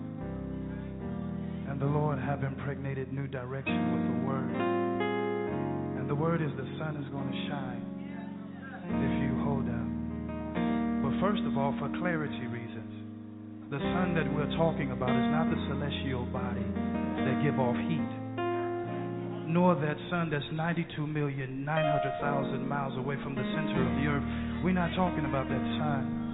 And 1.71 1.81
the 1.81 1.87
Lord 1.87 2.19
have 2.19 2.45
impregnated 2.45 3.13
new 3.13 3.27
direction 3.27 3.75
with 3.75 4.07
the 4.07 4.19
word. 4.31 4.55
And 5.99 6.09
the 6.09 6.15
word 6.15 6.41
is 6.41 6.51
the 6.57 6.69
sun 6.79 6.97
is 7.03 7.09
going 7.11 7.27
to 7.27 7.49
shine 7.51 7.83
if 8.87 9.13
you 9.27 9.35
hold 9.43 9.67
out. 9.67 9.91
But 11.03 11.19
first 11.19 11.43
of 11.43 11.59
all, 11.59 11.75
for 11.83 11.91
clarity 11.99 12.47
reasons, 12.47 12.95
the 13.75 13.83
sun 13.83 14.15
that 14.15 14.31
we're 14.31 14.55
talking 14.55 14.95
about 14.95 15.11
is 15.11 15.29
not 15.35 15.51
the 15.51 15.59
celestial 15.67 16.23
body 16.31 16.63
that 17.27 17.43
give 17.43 17.59
off 17.59 17.75
heat, 17.91 18.07
nor 19.51 19.75
that 19.75 19.99
sun 20.11 20.31
that's 20.31 20.47
92,900,000 20.55 21.59
miles 22.63 22.95
away 22.97 23.19
from 23.27 23.35
the 23.35 23.43
center 23.43 23.83
of 23.83 23.91
the 23.99 24.07
earth. 24.07 24.23
We're 24.63 24.79
not 24.79 24.95
talking 24.95 25.27
about 25.27 25.51
that 25.51 25.67
sun. 25.83 26.26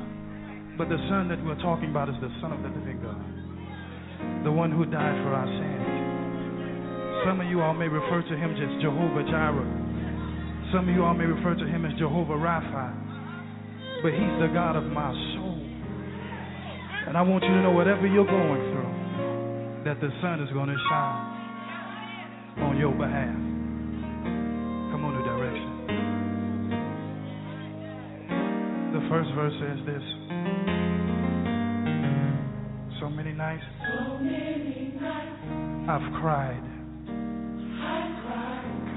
But 0.79 0.89
the 0.89 0.99
Son 1.09 1.29
that 1.29 1.39
we're 1.45 1.61
talking 1.61 1.91
about 1.91 2.09
is 2.09 2.17
the 2.21 2.33
Son 2.41 2.53
of 2.53 2.63
the 2.65 2.69
living 2.73 2.99
God, 3.05 3.21
the 4.45 4.53
one 4.53 4.73
who 4.73 4.85
died 4.87 5.17
for 5.23 5.37
our 5.37 5.47
sins. 5.47 5.93
Some 7.29 7.41
of 7.41 7.47
you 7.47 7.61
all 7.61 7.75
may 7.75 7.87
refer 7.87 8.23
to 8.23 8.35
him 8.37 8.51
as 8.57 8.83
Jehovah 8.83 9.23
Jireh. 9.31 9.69
Some 10.73 10.89
of 10.89 10.95
you 10.95 11.05
all 11.05 11.15
may 11.15 11.27
refer 11.27 11.55
to 11.55 11.67
him 11.67 11.85
as 11.85 11.93
Jehovah 11.99 12.35
Rapha. 12.35 12.91
But 14.03 14.11
he's 14.11 14.37
the 14.43 14.49
God 14.53 14.75
of 14.75 14.85
my 14.91 15.13
soul. 15.37 15.61
And 17.07 17.17
I 17.17 17.23
want 17.23 17.45
you 17.45 17.51
to 17.51 17.63
know 17.63 17.71
whatever 17.71 18.07
you're 18.07 18.27
going 18.27 18.63
through, 18.73 19.85
that 19.85 20.01
the 20.01 20.11
sun 20.21 20.41
is 20.43 20.51
going 20.51 20.69
to 20.69 20.79
shine 20.91 22.65
on 22.65 22.77
your 22.79 22.91
behalf. 22.91 23.37
Come 24.91 25.05
on, 25.05 25.15
New 25.15 25.25
Direction. 25.29 25.71
The 28.99 29.07
first 29.09 29.31
verse 29.37 29.55
says 29.61 29.79
this. 29.87 30.22
So 33.03 33.11
many 33.11 33.33
nights, 33.33 33.65
I've 35.91 36.07
cried. 36.23 36.63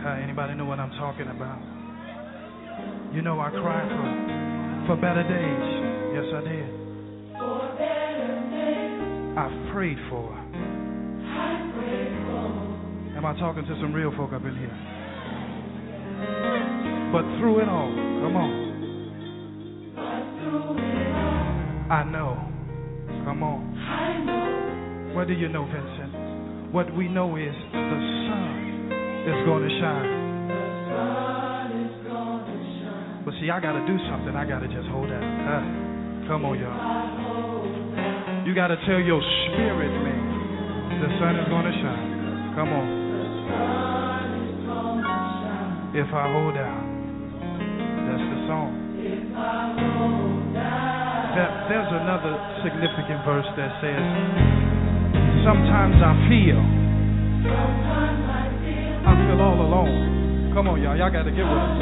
Uh, 0.06 0.10
anybody 0.22 0.54
know 0.54 0.66
what 0.66 0.80
I'm 0.80 0.92
talking 0.92 1.26
about? 1.26 1.58
You 3.16 3.24
know 3.24 3.40
I 3.40 3.50
cried 3.50 3.90
for 3.90 4.06
for 4.86 4.96
better 5.02 5.24
days. 5.24 5.66
Yes, 6.14 6.26
I 6.38 6.42
did. 6.46 6.70
For 7.34 7.74
better 7.82 8.46
days. 8.54 9.34
I've 9.40 9.74
prayed 9.74 9.98
for. 10.12 10.30
I 10.30 11.66
prayed 11.74 12.14
for. 12.30 13.18
Am 13.18 13.26
I 13.26 13.34
talking 13.40 13.66
to 13.66 13.76
some 13.82 13.92
real 13.92 14.12
folk 14.16 14.34
up 14.34 14.46
in 14.46 14.56
here? 14.56 14.78
But 17.12 17.24
through 17.40 17.58
it 17.62 17.68
all, 17.68 17.90
come 18.22 18.38
on. 18.38 18.54
But 19.96 20.22
through 20.46 20.78
it 20.78 21.10
all, 21.10 21.90
I 21.90 22.04
know. 22.12 22.55
Come 23.26 23.42
on. 23.42 23.74
What 25.16 25.28
do 25.28 25.34
you 25.34 25.50
know, 25.50 25.66
Vincent? 25.66 26.72
What 26.72 26.94
we 26.94 27.08
know 27.10 27.38
is 27.38 27.56
the 27.74 28.00
sun 28.30 28.94
is 29.26 29.46
going 29.50 29.64
to 29.66 29.74
shine. 29.82 30.14
But 33.26 33.34
see, 33.42 33.50
I 33.50 33.60
got 33.60 33.74
to 33.74 33.82
do 33.90 33.98
something. 34.06 34.38
I 34.38 34.46
got 34.46 34.60
to 34.60 34.68
just 34.70 34.86
hold 34.94 35.10
out. 35.10 35.26
Huh? 35.26 35.66
Come 36.30 36.46
on, 36.46 36.60
y'all. 36.62 38.46
You 38.46 38.54
got 38.54 38.68
to 38.68 38.78
tell 38.86 39.02
your 39.02 39.18
spirit, 39.50 39.90
man, 39.90 41.02
the 41.02 41.10
sun 41.18 41.34
is 41.42 41.50
going 41.50 41.66
to 41.66 41.74
shine. 41.82 42.54
Come 42.54 42.70
on. 42.70 42.86
If 45.98 46.14
I 46.14 46.30
hold 46.30 46.54
out, 46.62 46.86
that's 48.06 48.22
the 48.22 48.46
song. 48.46 48.85
There, 51.36 51.52
there's 51.68 51.92
another 51.92 52.32
significant 52.64 53.20
verse 53.28 53.44
that 53.60 53.68
says, 53.84 54.00
Sometimes 55.44 56.00
I 56.00 56.16
feel, 56.32 56.64
I 59.04 59.12
feel 59.20 59.44
all 59.44 59.60
alone. 59.60 60.56
Come 60.56 60.72
on, 60.72 60.80
y'all. 60.80 60.96
Y'all 60.96 61.12
got 61.12 61.28
to 61.28 61.36
get 61.36 61.44
with 61.44 61.60
us. 61.60 61.76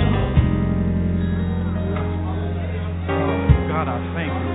Oh, 3.13 3.69
God, 3.69 3.85
I 3.93 4.01
thank 4.17 4.33
you. 4.33 4.49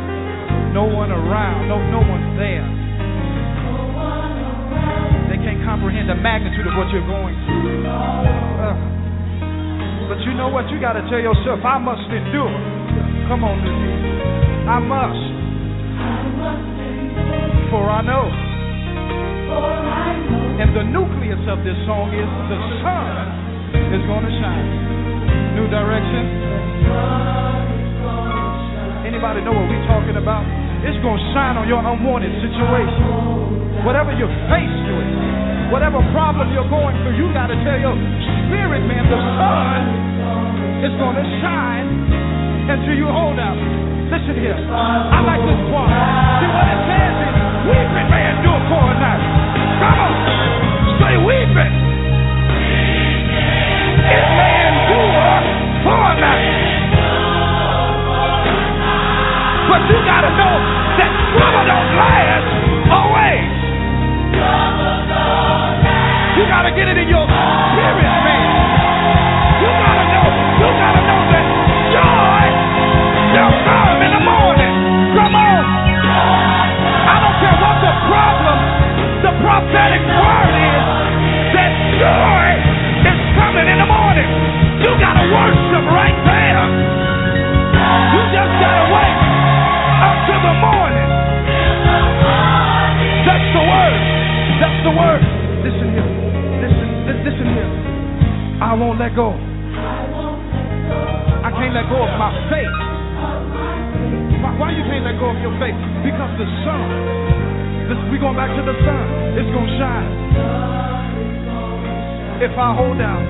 No 0.75 0.91
one 0.91 1.15
around, 1.15 1.71
no, 1.71 1.79
no 1.95 2.03
one's 2.03 2.35
there. 2.35 2.67
They 5.31 5.39
can't 5.47 5.63
comprehend 5.63 6.11
the 6.11 6.19
magnitude 6.19 6.67
of 6.67 6.75
what 6.75 6.91
you're 6.91 7.07
going 7.07 7.39
through. 7.47 7.87
Uh, 7.87 8.75
but 10.11 10.19
you 10.27 10.35
know 10.35 10.51
what? 10.51 10.67
You 10.75 10.83
got 10.83 10.99
to 10.99 11.07
tell 11.07 11.23
yourself, 11.23 11.63
I 11.63 11.79
must 11.79 12.03
endure. 12.11 12.78
Come 13.29 13.45
on, 13.45 13.61
Lizzie. 13.61 13.93
I 14.65 14.81
must. 14.81 15.25
For 17.69 17.85
I 17.85 18.01
know. 18.01 18.25
And 20.65 20.73
the 20.73 20.89
nucleus 20.89 21.45
of 21.45 21.61
this 21.61 21.77
song 21.85 22.09
is 22.17 22.25
the 22.25 22.57
sun 22.81 23.13
is 23.93 24.01
going 24.09 24.25
to 24.25 24.33
shine. 24.33 25.61
New 25.61 25.69
direction. 25.69 26.25
Anybody 29.05 29.45
know 29.45 29.53
what 29.53 29.69
we're 29.69 29.89
talking 29.93 30.17
about? 30.17 30.49
It's 30.89 30.97
going 31.05 31.21
to 31.21 31.29
shine 31.37 31.61
on 31.61 31.69
your 31.69 31.85
unwanted 31.85 32.33
situation. 32.41 33.85
Whatever 33.85 34.17
you're 34.17 34.33
faced 34.49 34.89
with, 34.89 35.69
whatever 35.69 36.01
problem 36.17 36.49
you're 36.57 36.73
going 36.73 36.97
through, 37.05 37.21
you 37.21 37.29
got 37.37 37.53
to 37.53 37.61
tell 37.61 37.77
your 37.77 37.93
spirit, 38.49 38.89
man, 38.89 39.05
the 39.05 39.21
sun 39.37 39.81
is 40.81 40.97
going 40.97 41.21
to 41.21 41.29
shine 41.45 42.18
until 42.69 42.97
you 42.97 43.09
hold 43.09 43.41
out. 43.41 43.57
Listen 44.13 44.37
here. 44.37 44.57
I 44.57 45.25
like 45.25 45.41
this 45.41 45.63
part. 45.73 45.89
See 45.89 46.49
what 46.53 46.69
it 46.69 46.81
says 46.85 47.17
is, 47.17 47.37
weeping 47.65 48.09
may 48.13 48.25
endure 48.29 48.61
for 48.69 48.83
a 48.85 48.97
night. 48.97 49.25
Come 49.81 49.99
on. 50.05 50.13
Say 51.01 51.15
weeping. 51.25 51.75
It 54.05 54.27
may 54.37 54.55
endure 54.69 55.41
for 55.85 55.97
a 55.97 56.15
night. 56.21 56.45
But 59.69 59.81
you 59.89 59.99
gotta 60.05 60.33
know 60.37 60.55
that 61.01 61.13
trouble 61.33 61.65
don't 61.69 61.91
last 61.97 62.49
always. 62.93 63.49
You 66.37 66.45
gotta 66.49 66.73
get 66.73 66.89
it 66.89 66.97
in 67.01 67.09
your 67.09 67.25
spirit, 67.25 68.18
prophetic 79.59 80.03
word 80.07 80.55
is, 80.55 80.87
that 81.51 81.73
joy 81.99 82.47
is 83.11 83.21
coming 83.35 83.67
in 83.67 83.83
the 83.83 83.91
morning. 83.91 84.31
You 84.87 84.95
gotta 85.03 85.27
worship 85.35 85.85
right 85.91 86.15
there. 86.23 86.63
You 88.15 88.21
just 88.31 88.55
gotta 88.63 88.87
wait 88.87 89.19
until 89.99 90.41
the 90.47 90.55
morning. 90.63 91.09
That's 93.27 93.49
the 93.51 93.65
word. 93.67 94.03
That's 94.63 94.79
the 94.87 94.95
word. 94.95 95.23
Listen 95.67 95.89
here. 95.91 96.11
Listen, 96.63 96.87
listen 97.27 97.47
here. 97.51 97.71
I 98.63 98.79
won't 98.79 99.03
let 99.03 99.11
go. 99.19 99.35
I 101.43 101.51
can't 101.51 101.75
let 101.75 101.91
go 101.91 102.07
of 102.07 102.15
my 102.15 102.31
faith. 102.47 102.79
Why, 104.39 104.55
why 104.55 104.71
you 104.71 104.87
can't 104.87 105.03
let 105.03 105.19
go 105.19 105.35
of 105.35 105.39
your 105.43 105.55
faith? 105.59 105.75
Because 106.07 106.31
the 106.39 106.47
sun. 106.63 107.48
This, 107.89 107.97
we 108.13 108.21
going 108.21 108.37
back 108.37 108.53
to 108.53 108.61
the 108.61 108.77
sun. 108.85 109.05
It's 109.41 109.49
gonna 109.49 109.75
shine. 109.81 110.09
If 112.45 112.53
I 112.53 112.77
hold 112.77 113.01
out. 113.01 113.25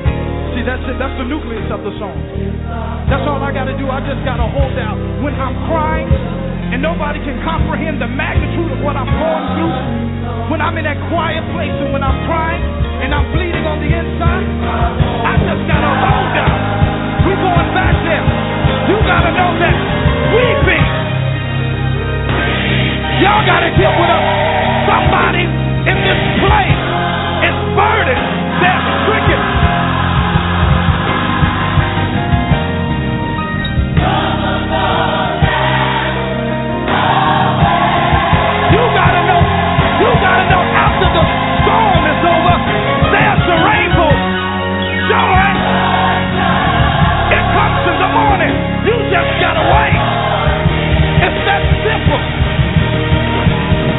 See, 0.59 0.67
that's 0.67 0.83
it. 0.83 0.99
That's 0.99 1.15
the 1.15 1.31
nucleus 1.31 1.71
of 1.71 1.87
the 1.87 1.95
song. 2.03 2.19
That's 3.07 3.23
all 3.31 3.39
I 3.39 3.55
gotta 3.55 3.79
do. 3.79 3.87
I 3.87 4.03
just 4.03 4.19
gotta 4.27 4.51
hold 4.51 4.75
out. 4.75 4.99
When 5.23 5.31
I'm 5.39 5.55
crying 5.71 6.11
and 6.75 6.83
nobody 6.83 7.23
can 7.23 7.39
comprehend 7.47 8.03
the 8.03 8.11
magnitude 8.11 8.75
of 8.75 8.83
what 8.83 8.99
I'm 8.99 9.07
going 9.07 9.47
through, 9.55 10.51
when 10.51 10.59
I'm 10.59 10.75
in 10.75 10.91
that 10.91 10.99
quiet 11.07 11.47
place 11.55 11.71
and 11.79 11.95
when 11.95 12.03
I'm 12.03 12.19
crying 12.27 12.59
and 13.07 13.15
I'm 13.15 13.31
bleeding 13.31 13.63
on 13.63 13.79
the 13.79 13.91
inside, 13.95 14.47
I 15.23 15.39
just 15.39 15.63
gotta 15.71 15.93
hold 16.03 16.35
out. 16.35 16.59
We 17.31 17.33
going 17.39 17.71
back 17.79 17.95
there. 18.03 18.27
You 18.91 18.97
gotta 19.07 19.31
know 19.39 19.51
that 19.55 19.77
weeping. 20.35 20.87
Y'all 23.23 23.47
gotta 23.47 23.71
get 23.79 23.93
with 23.95 24.11
us. 24.11 24.48
Somebody 24.89 25.45
in 25.45 25.99
this 26.01 26.23
place 26.41 26.81
is 27.45 27.57
burdened. 27.77 28.25
They're 28.65 28.85
stricken. 29.05 29.68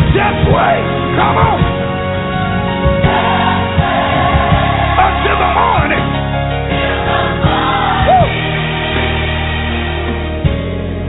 Just 0.09 0.41
wait. 0.49 0.83
Come 1.17 1.37
on. 1.37 1.59
Until 4.99 5.37
the 5.37 5.51
morning. 5.53 6.05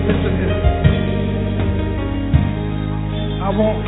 Listen 0.04 0.32
here. 0.36 0.56
I 3.40 3.48
won't. 3.56 3.80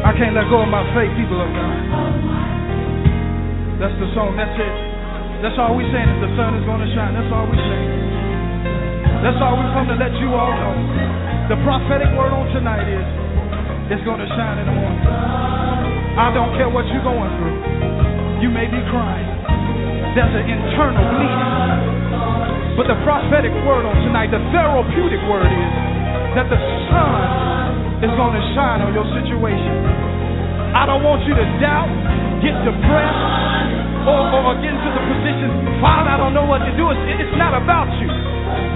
I 0.00 0.16
can't 0.16 0.34
let 0.34 0.48
go 0.48 0.64
of 0.64 0.70
my 0.72 0.82
faith, 0.96 1.12
people 1.20 1.36
of 1.36 1.50
God. 1.52 1.76
That's 3.84 3.94
the 4.00 4.08
song. 4.16 4.34
That's 4.40 4.56
it. 4.56 4.74
That's 5.44 5.54
all 5.60 5.76
we're 5.76 5.86
saying 5.92 6.08
is 6.08 6.18
the 6.24 6.32
sun 6.40 6.56
is 6.56 6.64
going 6.64 6.80
to 6.82 6.90
shine. 6.96 7.12
That's 7.14 7.30
all 7.30 7.46
we're 7.46 7.60
saying. 7.62 7.92
That's 9.22 9.38
all 9.44 9.54
we 9.60 9.66
come 9.76 9.86
to 9.92 9.98
let 9.98 10.14
you 10.18 10.32
all 10.34 10.50
know. 10.56 10.74
The 11.52 11.58
prophetic 11.62 12.10
word 12.16 12.32
on 12.34 12.50
tonight 12.54 12.86
is 12.90 13.17
it's 13.88 14.04
going 14.04 14.20
to 14.20 14.28
shine 14.36 14.60
in 14.60 14.66
the 14.68 14.76
morning. 14.76 15.00
I 16.20 16.28
don't 16.36 16.52
care 16.60 16.68
what 16.68 16.84
you're 16.92 17.00
going 17.00 17.32
through. 17.40 18.44
You 18.44 18.52
may 18.52 18.68
be 18.68 18.76
crying. 18.92 19.24
There's 20.12 20.34
an 20.34 20.44
internal 20.44 21.04
bleeding. 21.16 22.76
But 22.76 22.86
the 22.92 22.98
prophetic 23.00 23.50
word 23.64 23.88
on 23.88 23.96
tonight, 24.04 24.28
the 24.28 24.44
therapeutic 24.52 25.24
word 25.24 25.48
is 25.48 25.72
that 26.36 26.52
the 26.52 26.60
sun 26.92 28.04
is 28.04 28.12
going 28.12 28.36
to 28.36 28.44
shine 28.52 28.84
on 28.84 28.92
your 28.92 29.08
situation. 29.08 29.74
I 30.76 30.84
don't 30.84 31.00
want 31.00 31.24
you 31.24 31.32
to 31.32 31.46
doubt, 31.56 31.88
get 32.44 32.54
depressed, 32.68 33.24
or, 34.04 34.20
or 34.36 34.52
get 34.60 34.68
into 34.68 34.90
the 34.94 35.04
position, 35.16 35.48
Father, 35.80 36.12
I 36.12 36.20
don't 36.20 36.36
know 36.36 36.44
what 36.44 36.60
to 36.60 36.72
do. 36.76 36.92
It's, 36.92 37.24
it's 37.24 37.36
not 37.40 37.56
about 37.56 37.88
you. 37.96 38.10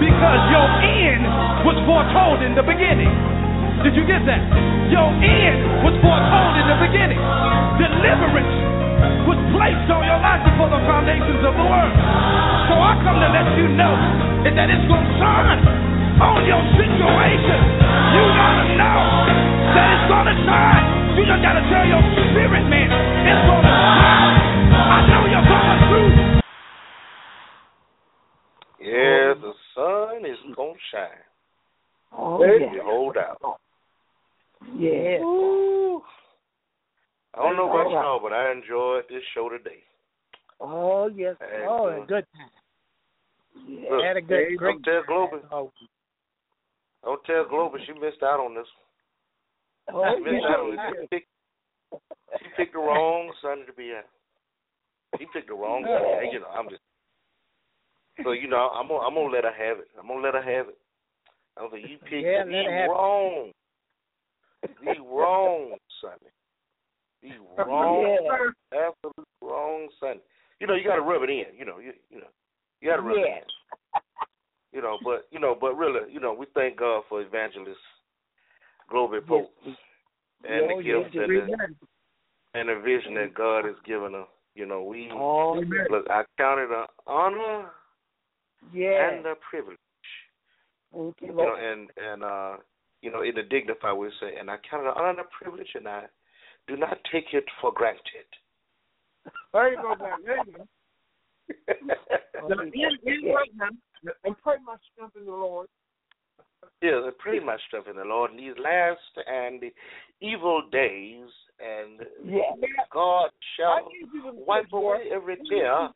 Because 0.01 0.41
your 0.49 0.67
end 0.83 1.23
was 1.63 1.77
foretold 1.85 2.41
in 2.41 2.57
the 2.57 2.65
beginning. 2.65 3.32
Did 3.83 3.99
you 3.99 4.07
get 4.07 4.23
that? 4.23 4.39
Your 4.87 5.11
end 5.11 5.83
was 5.83 5.91
foretold 5.99 6.55
in 6.55 6.65
the 6.71 6.79
beginning. 6.87 7.19
Deliverance 7.75 8.55
was 9.27 9.35
placed 9.51 9.91
on 9.91 10.07
your 10.07 10.23
life 10.23 10.39
before 10.47 10.71
the 10.71 10.79
foundations 10.87 11.43
of 11.43 11.51
the 11.51 11.67
world. 11.67 11.95
So 12.71 12.79
I 12.79 12.95
come 13.03 13.19
to 13.19 13.27
let 13.27 13.43
you 13.59 13.67
know 13.75 13.91
that 14.47 14.71
it's 14.71 14.87
going 14.87 15.03
to 15.03 15.13
shine 15.19 15.59
on 16.15 16.47
your 16.47 16.63
situation. 16.79 17.59
You 18.15 18.23
gotta 18.39 18.65
know 18.79 19.03
that 19.75 19.87
it's 19.99 20.07
going 20.07 20.27
to 20.31 20.37
shine 20.47 21.19
You 21.19 21.27
just 21.27 21.43
gotta 21.43 21.63
tell 21.67 21.83
your 21.83 22.03
spirit, 22.31 22.63
man, 22.71 22.87
it's 22.87 23.43
gonna 23.43 23.67
shine. 23.67 24.39
I 24.79 24.97
know 25.11 25.21
you're 25.27 25.43
going 25.43 25.79
through. 25.91 26.11
Yeah, 28.79 29.35
the 29.43 29.53
sun 29.75 30.23
is 30.23 30.39
gonna 30.55 30.79
shine. 30.87 31.27
Oh, 32.15 32.39
Baby, 32.39 32.71
yeah. 32.77 32.83
hold 32.83 33.17
out. 33.17 33.59
Yeah. 34.75 35.19
Ooh. 35.23 36.01
I 37.35 37.41
don't 37.41 37.55
know 37.57 37.69
about 37.69 37.89
y'all, 37.91 38.19
but 38.21 38.31
I 38.33 38.51
enjoyed 38.51 39.03
this 39.09 39.23
show 39.33 39.49
today. 39.49 39.81
Oh, 40.59 41.07
yes. 41.07 41.35
Hey, 41.39 41.65
Oh, 41.67 41.87
uh, 41.87 42.03
a 42.03 42.05
good 42.05 42.25
time. 42.35 42.49
Yeah. 43.67 43.89
Look, 43.91 44.03
Had 44.03 44.17
a 44.17 44.21
good, 44.21 44.47
hey, 44.49 44.55
great 44.55 44.81
don't 44.81 45.05
tell. 45.05 45.15
Globee. 45.15 45.41
Oh, 45.51 45.71
Don't 47.03 47.23
tell 47.25 47.45
Globee 47.45 47.85
she 47.85 47.93
missed 47.93 48.21
out 48.23 48.39
on 48.39 48.53
this. 48.55 48.67
Oh, 49.91 50.13
She 50.15 50.23
missed 50.23 50.45
out 50.45 50.59
on 50.59 50.75
yeah. 50.75 50.89
this. 50.89 50.99
She 51.01 51.07
picked, 51.07 51.27
she 52.39 52.45
picked 52.55 52.73
the 52.73 52.79
wrong 52.79 53.31
Sunday 53.41 53.65
to 53.65 53.73
be 53.73 53.91
at. 53.91 54.07
She 55.19 55.25
picked 55.33 55.47
the 55.49 55.53
wrong 55.55 55.83
Sunday. 55.83 56.29
You 56.31 56.39
know, 56.39 56.47
I'm 56.47 56.69
just. 56.69 56.81
So 58.23 58.31
you 58.31 58.47
know, 58.47 58.69
I'm 58.73 58.87
gonna 58.87 58.99
I'm 59.05 59.15
gonna 59.15 59.33
let 59.33 59.43
her 59.43 59.51
have 59.53 59.79
it. 59.79 59.87
I'm 59.99 60.07
gonna 60.07 60.21
let 60.21 60.35
her 60.35 60.41
have 60.41 60.69
it. 60.69 60.77
I 61.57 61.61
was 61.63 61.71
like, 61.73 61.81
you 61.89 61.97
picked 61.97 62.13
Yeah, 62.25 62.45
the 62.45 62.51
let 62.51 62.65
her 62.65 62.71
have 62.77 62.89
it. 62.89 62.93
wrong, 62.93 63.51
the 64.83 65.01
wrong 65.03 65.75
Sunday, 66.01 66.31
the 67.21 67.63
wrong, 67.63 68.17
Yeah. 68.23 68.87
absolute 68.87 69.27
wrong 69.41 69.87
Sunday. 69.99 70.23
You 70.59 70.67
know, 70.67 70.75
you 70.75 70.83
got 70.83 70.95
to 70.95 71.01
rub 71.01 71.23
it 71.23 71.29
in. 71.29 71.45
You 71.57 71.65
know, 71.65 71.79
you 71.79 71.93
you 72.09 72.19
know, 72.19 72.27
you 72.81 72.89
got 72.89 72.97
to 72.97 73.01
rub 73.01 73.17
Yes. 73.17 73.27
it 73.27 73.47
in. 73.47 73.49
You 74.73 74.81
know, 74.81 74.97
but 75.03 75.27
you 75.31 75.39
know, 75.39 75.55
but 75.59 75.75
really, 75.77 76.11
you 76.11 76.19
know, 76.19 76.33
we 76.33 76.47
thank 76.55 76.77
God 76.77 77.03
for 77.07 77.21
evangelist 77.21 77.79
Globee 78.91 79.25
Pope 79.25 79.51
and 79.65 79.75
Oh, 80.45 80.77
the 80.77 80.83
yes, 80.83 81.03
gifts 81.03 81.15
and 81.15 81.29
the 81.29 81.75
and 82.55 82.69
the 82.69 82.81
vision 82.83 83.13
that 83.15 83.33
God 83.33 83.65
has 83.65 83.75
given 83.85 84.15
us. 84.15 84.27
You 84.55 84.65
know, 84.65 84.83
we 84.83 85.09
Oh, 85.11 85.61
look. 85.89 86.05
I 86.09 86.23
count 86.37 86.59
it 86.59 86.69
an 86.69 86.85
honor 87.07 87.71
yeah. 88.71 89.09
and 89.11 89.25
a 89.25 89.35
privilege. 89.49 89.77
Thank 90.93 91.15
you, 91.21 91.27
You 91.29 91.33
know, 91.35 91.55
and 91.55 91.89
and 91.97 92.23
uh, 92.23 92.57
you 93.03 93.11
know, 93.11 93.21
in 93.21 93.37
a 93.37 93.43
dignified 93.43 93.97
way, 93.97 94.07
say, 94.19 94.35
and 94.39 94.49
I 94.49 94.55
count 94.67 94.83
it 94.85 94.87
an 94.87 94.93
honor 94.95 95.09
and 95.09 95.19
a 95.19 95.23
privilege, 95.37 95.67
and 95.75 95.87
I 95.87 96.03
do 96.67 96.77
not 96.77 96.97
take 97.11 97.25
it 97.33 97.43
for 97.61 97.71
granted. 97.73 98.27
There 99.53 99.71
you 99.71 99.77
go, 99.81 99.95
man. 100.03 100.17
There 100.25 100.37
you 100.45 100.53
go. 100.53 100.67
Now, 102.47 102.59
in, 102.59 102.71
in 103.05 103.33
right 103.33 103.49
and 104.25 104.35
pray 104.41 104.55
my 104.65 104.75
strength 104.91 105.15
in 105.15 105.25
the 105.25 105.31
Lord. 105.31 105.67
Yeah, 106.81 107.09
pretty 107.19 107.39
much 107.39 107.61
stuff 107.69 107.85
in 107.89 107.95
the 107.95 108.03
Lord 108.03 108.31
in 108.31 108.37
these 108.37 108.57
last 108.61 108.99
and 109.27 109.61
the 109.61 109.71
evil 110.19 110.63
days, 110.71 111.27
and 111.59 112.01
Yeah. 112.25 112.55
God 112.91 113.29
shall 113.55 113.87
need 113.89 114.07
you 114.13 114.23
to 114.23 114.31
wipe 114.33 114.73
away 114.73 115.09
every 115.13 115.37
tear. 115.49 115.89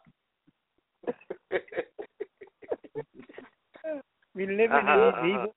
we 4.35 4.45
live 4.45 4.71
in 4.71 4.87
Uh-huh, 4.87 5.11
these 5.23 5.29
evil. 5.31 5.55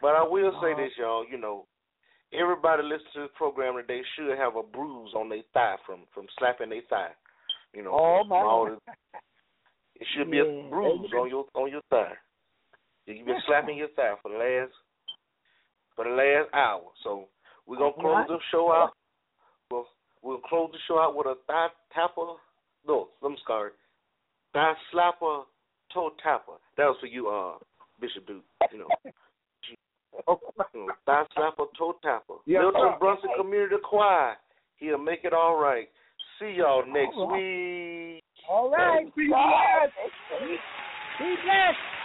But 0.00 0.16
I 0.16 0.22
will 0.22 0.50
say 0.60 0.72
Uh-huh. 0.72 0.82
this, 0.82 0.92
y'all. 0.98 1.24
You 1.26 1.38
know, 1.38 1.66
everybody 2.32 2.82
listening 2.82 3.12
to 3.14 3.20
this 3.22 3.30
program 3.36 3.76
today 3.76 4.02
should 4.14 4.36
have 4.36 4.56
a 4.56 4.62
bruise 4.62 5.14
on 5.14 5.28
their 5.28 5.42
thigh 5.54 5.76
from 5.86 6.06
from 6.12 6.26
slapping 6.38 6.70
their 6.70 6.82
thigh. 6.82 7.12
You 7.72 7.82
know, 7.84 7.92
Oh, 7.92 8.24
my. 8.24 8.36
all 8.36 8.66
it 8.66 10.06
should 10.14 10.30
be 10.30 10.38
Yeah. 10.38 10.44
a 10.44 10.68
bruise 10.68 11.12
on 11.14 11.28
your 11.28 11.46
on 11.54 11.70
your 11.70 11.82
thigh. 11.82 12.16
You've 13.06 13.26
been 13.26 13.40
slapping 13.46 13.76
your 13.78 13.88
thigh 13.88 14.16
for 14.22 14.30
the 14.30 14.38
last 14.38 14.72
for 15.94 16.04
the 16.04 16.10
last 16.10 16.50
hour. 16.52 16.90
So 17.02 17.28
we're 17.66 17.76
gonna 17.78 17.92
close 17.92 18.26
the 18.26 18.40
show 18.50 18.72
out. 18.72 18.96
We'll 19.70 19.88
we'll 20.22 20.40
close 20.40 20.72
the 20.72 20.78
show 20.88 20.98
out 20.98 21.14
with 21.14 21.26
a 21.28 21.36
thigh 21.46 21.68
tapper. 21.92 22.34
No, 22.84 23.10
I'm 23.22 23.36
sorry. 23.46 23.70
Thigh 24.52 24.74
slapper, 24.92 25.46
toe 25.92 26.10
tapper. 26.22 26.52
That 26.76 26.86
was 26.86 26.96
for 27.00 27.06
you, 27.06 27.28
uh, 27.28 27.54
Bishop 28.00 28.26
Duke. 28.26 28.44
You 28.72 28.78
know. 28.78 28.88
You 29.64 29.76
know, 30.26 30.88
thigh 31.06 31.24
slapper, 31.36 31.66
toe 31.78 31.96
tapper. 32.02 32.34
Yeah. 32.46 32.60
Milton 32.60 32.92
Brunson 32.98 33.30
Community 33.36 33.76
Choir. 33.82 34.36
He'll 34.76 34.98
make 34.98 35.20
it 35.24 35.32
all 35.32 35.56
right. 35.56 35.88
See 36.38 36.54
y'all 36.58 36.84
next 36.86 37.14
All 37.16 37.30
right. 37.30 38.14
week. 38.14 38.24
All 38.48 38.70
right. 38.70 39.16
Be 39.16 39.28
God. 39.28 39.88
Be 40.40 41.34
blessed. 41.44 42.01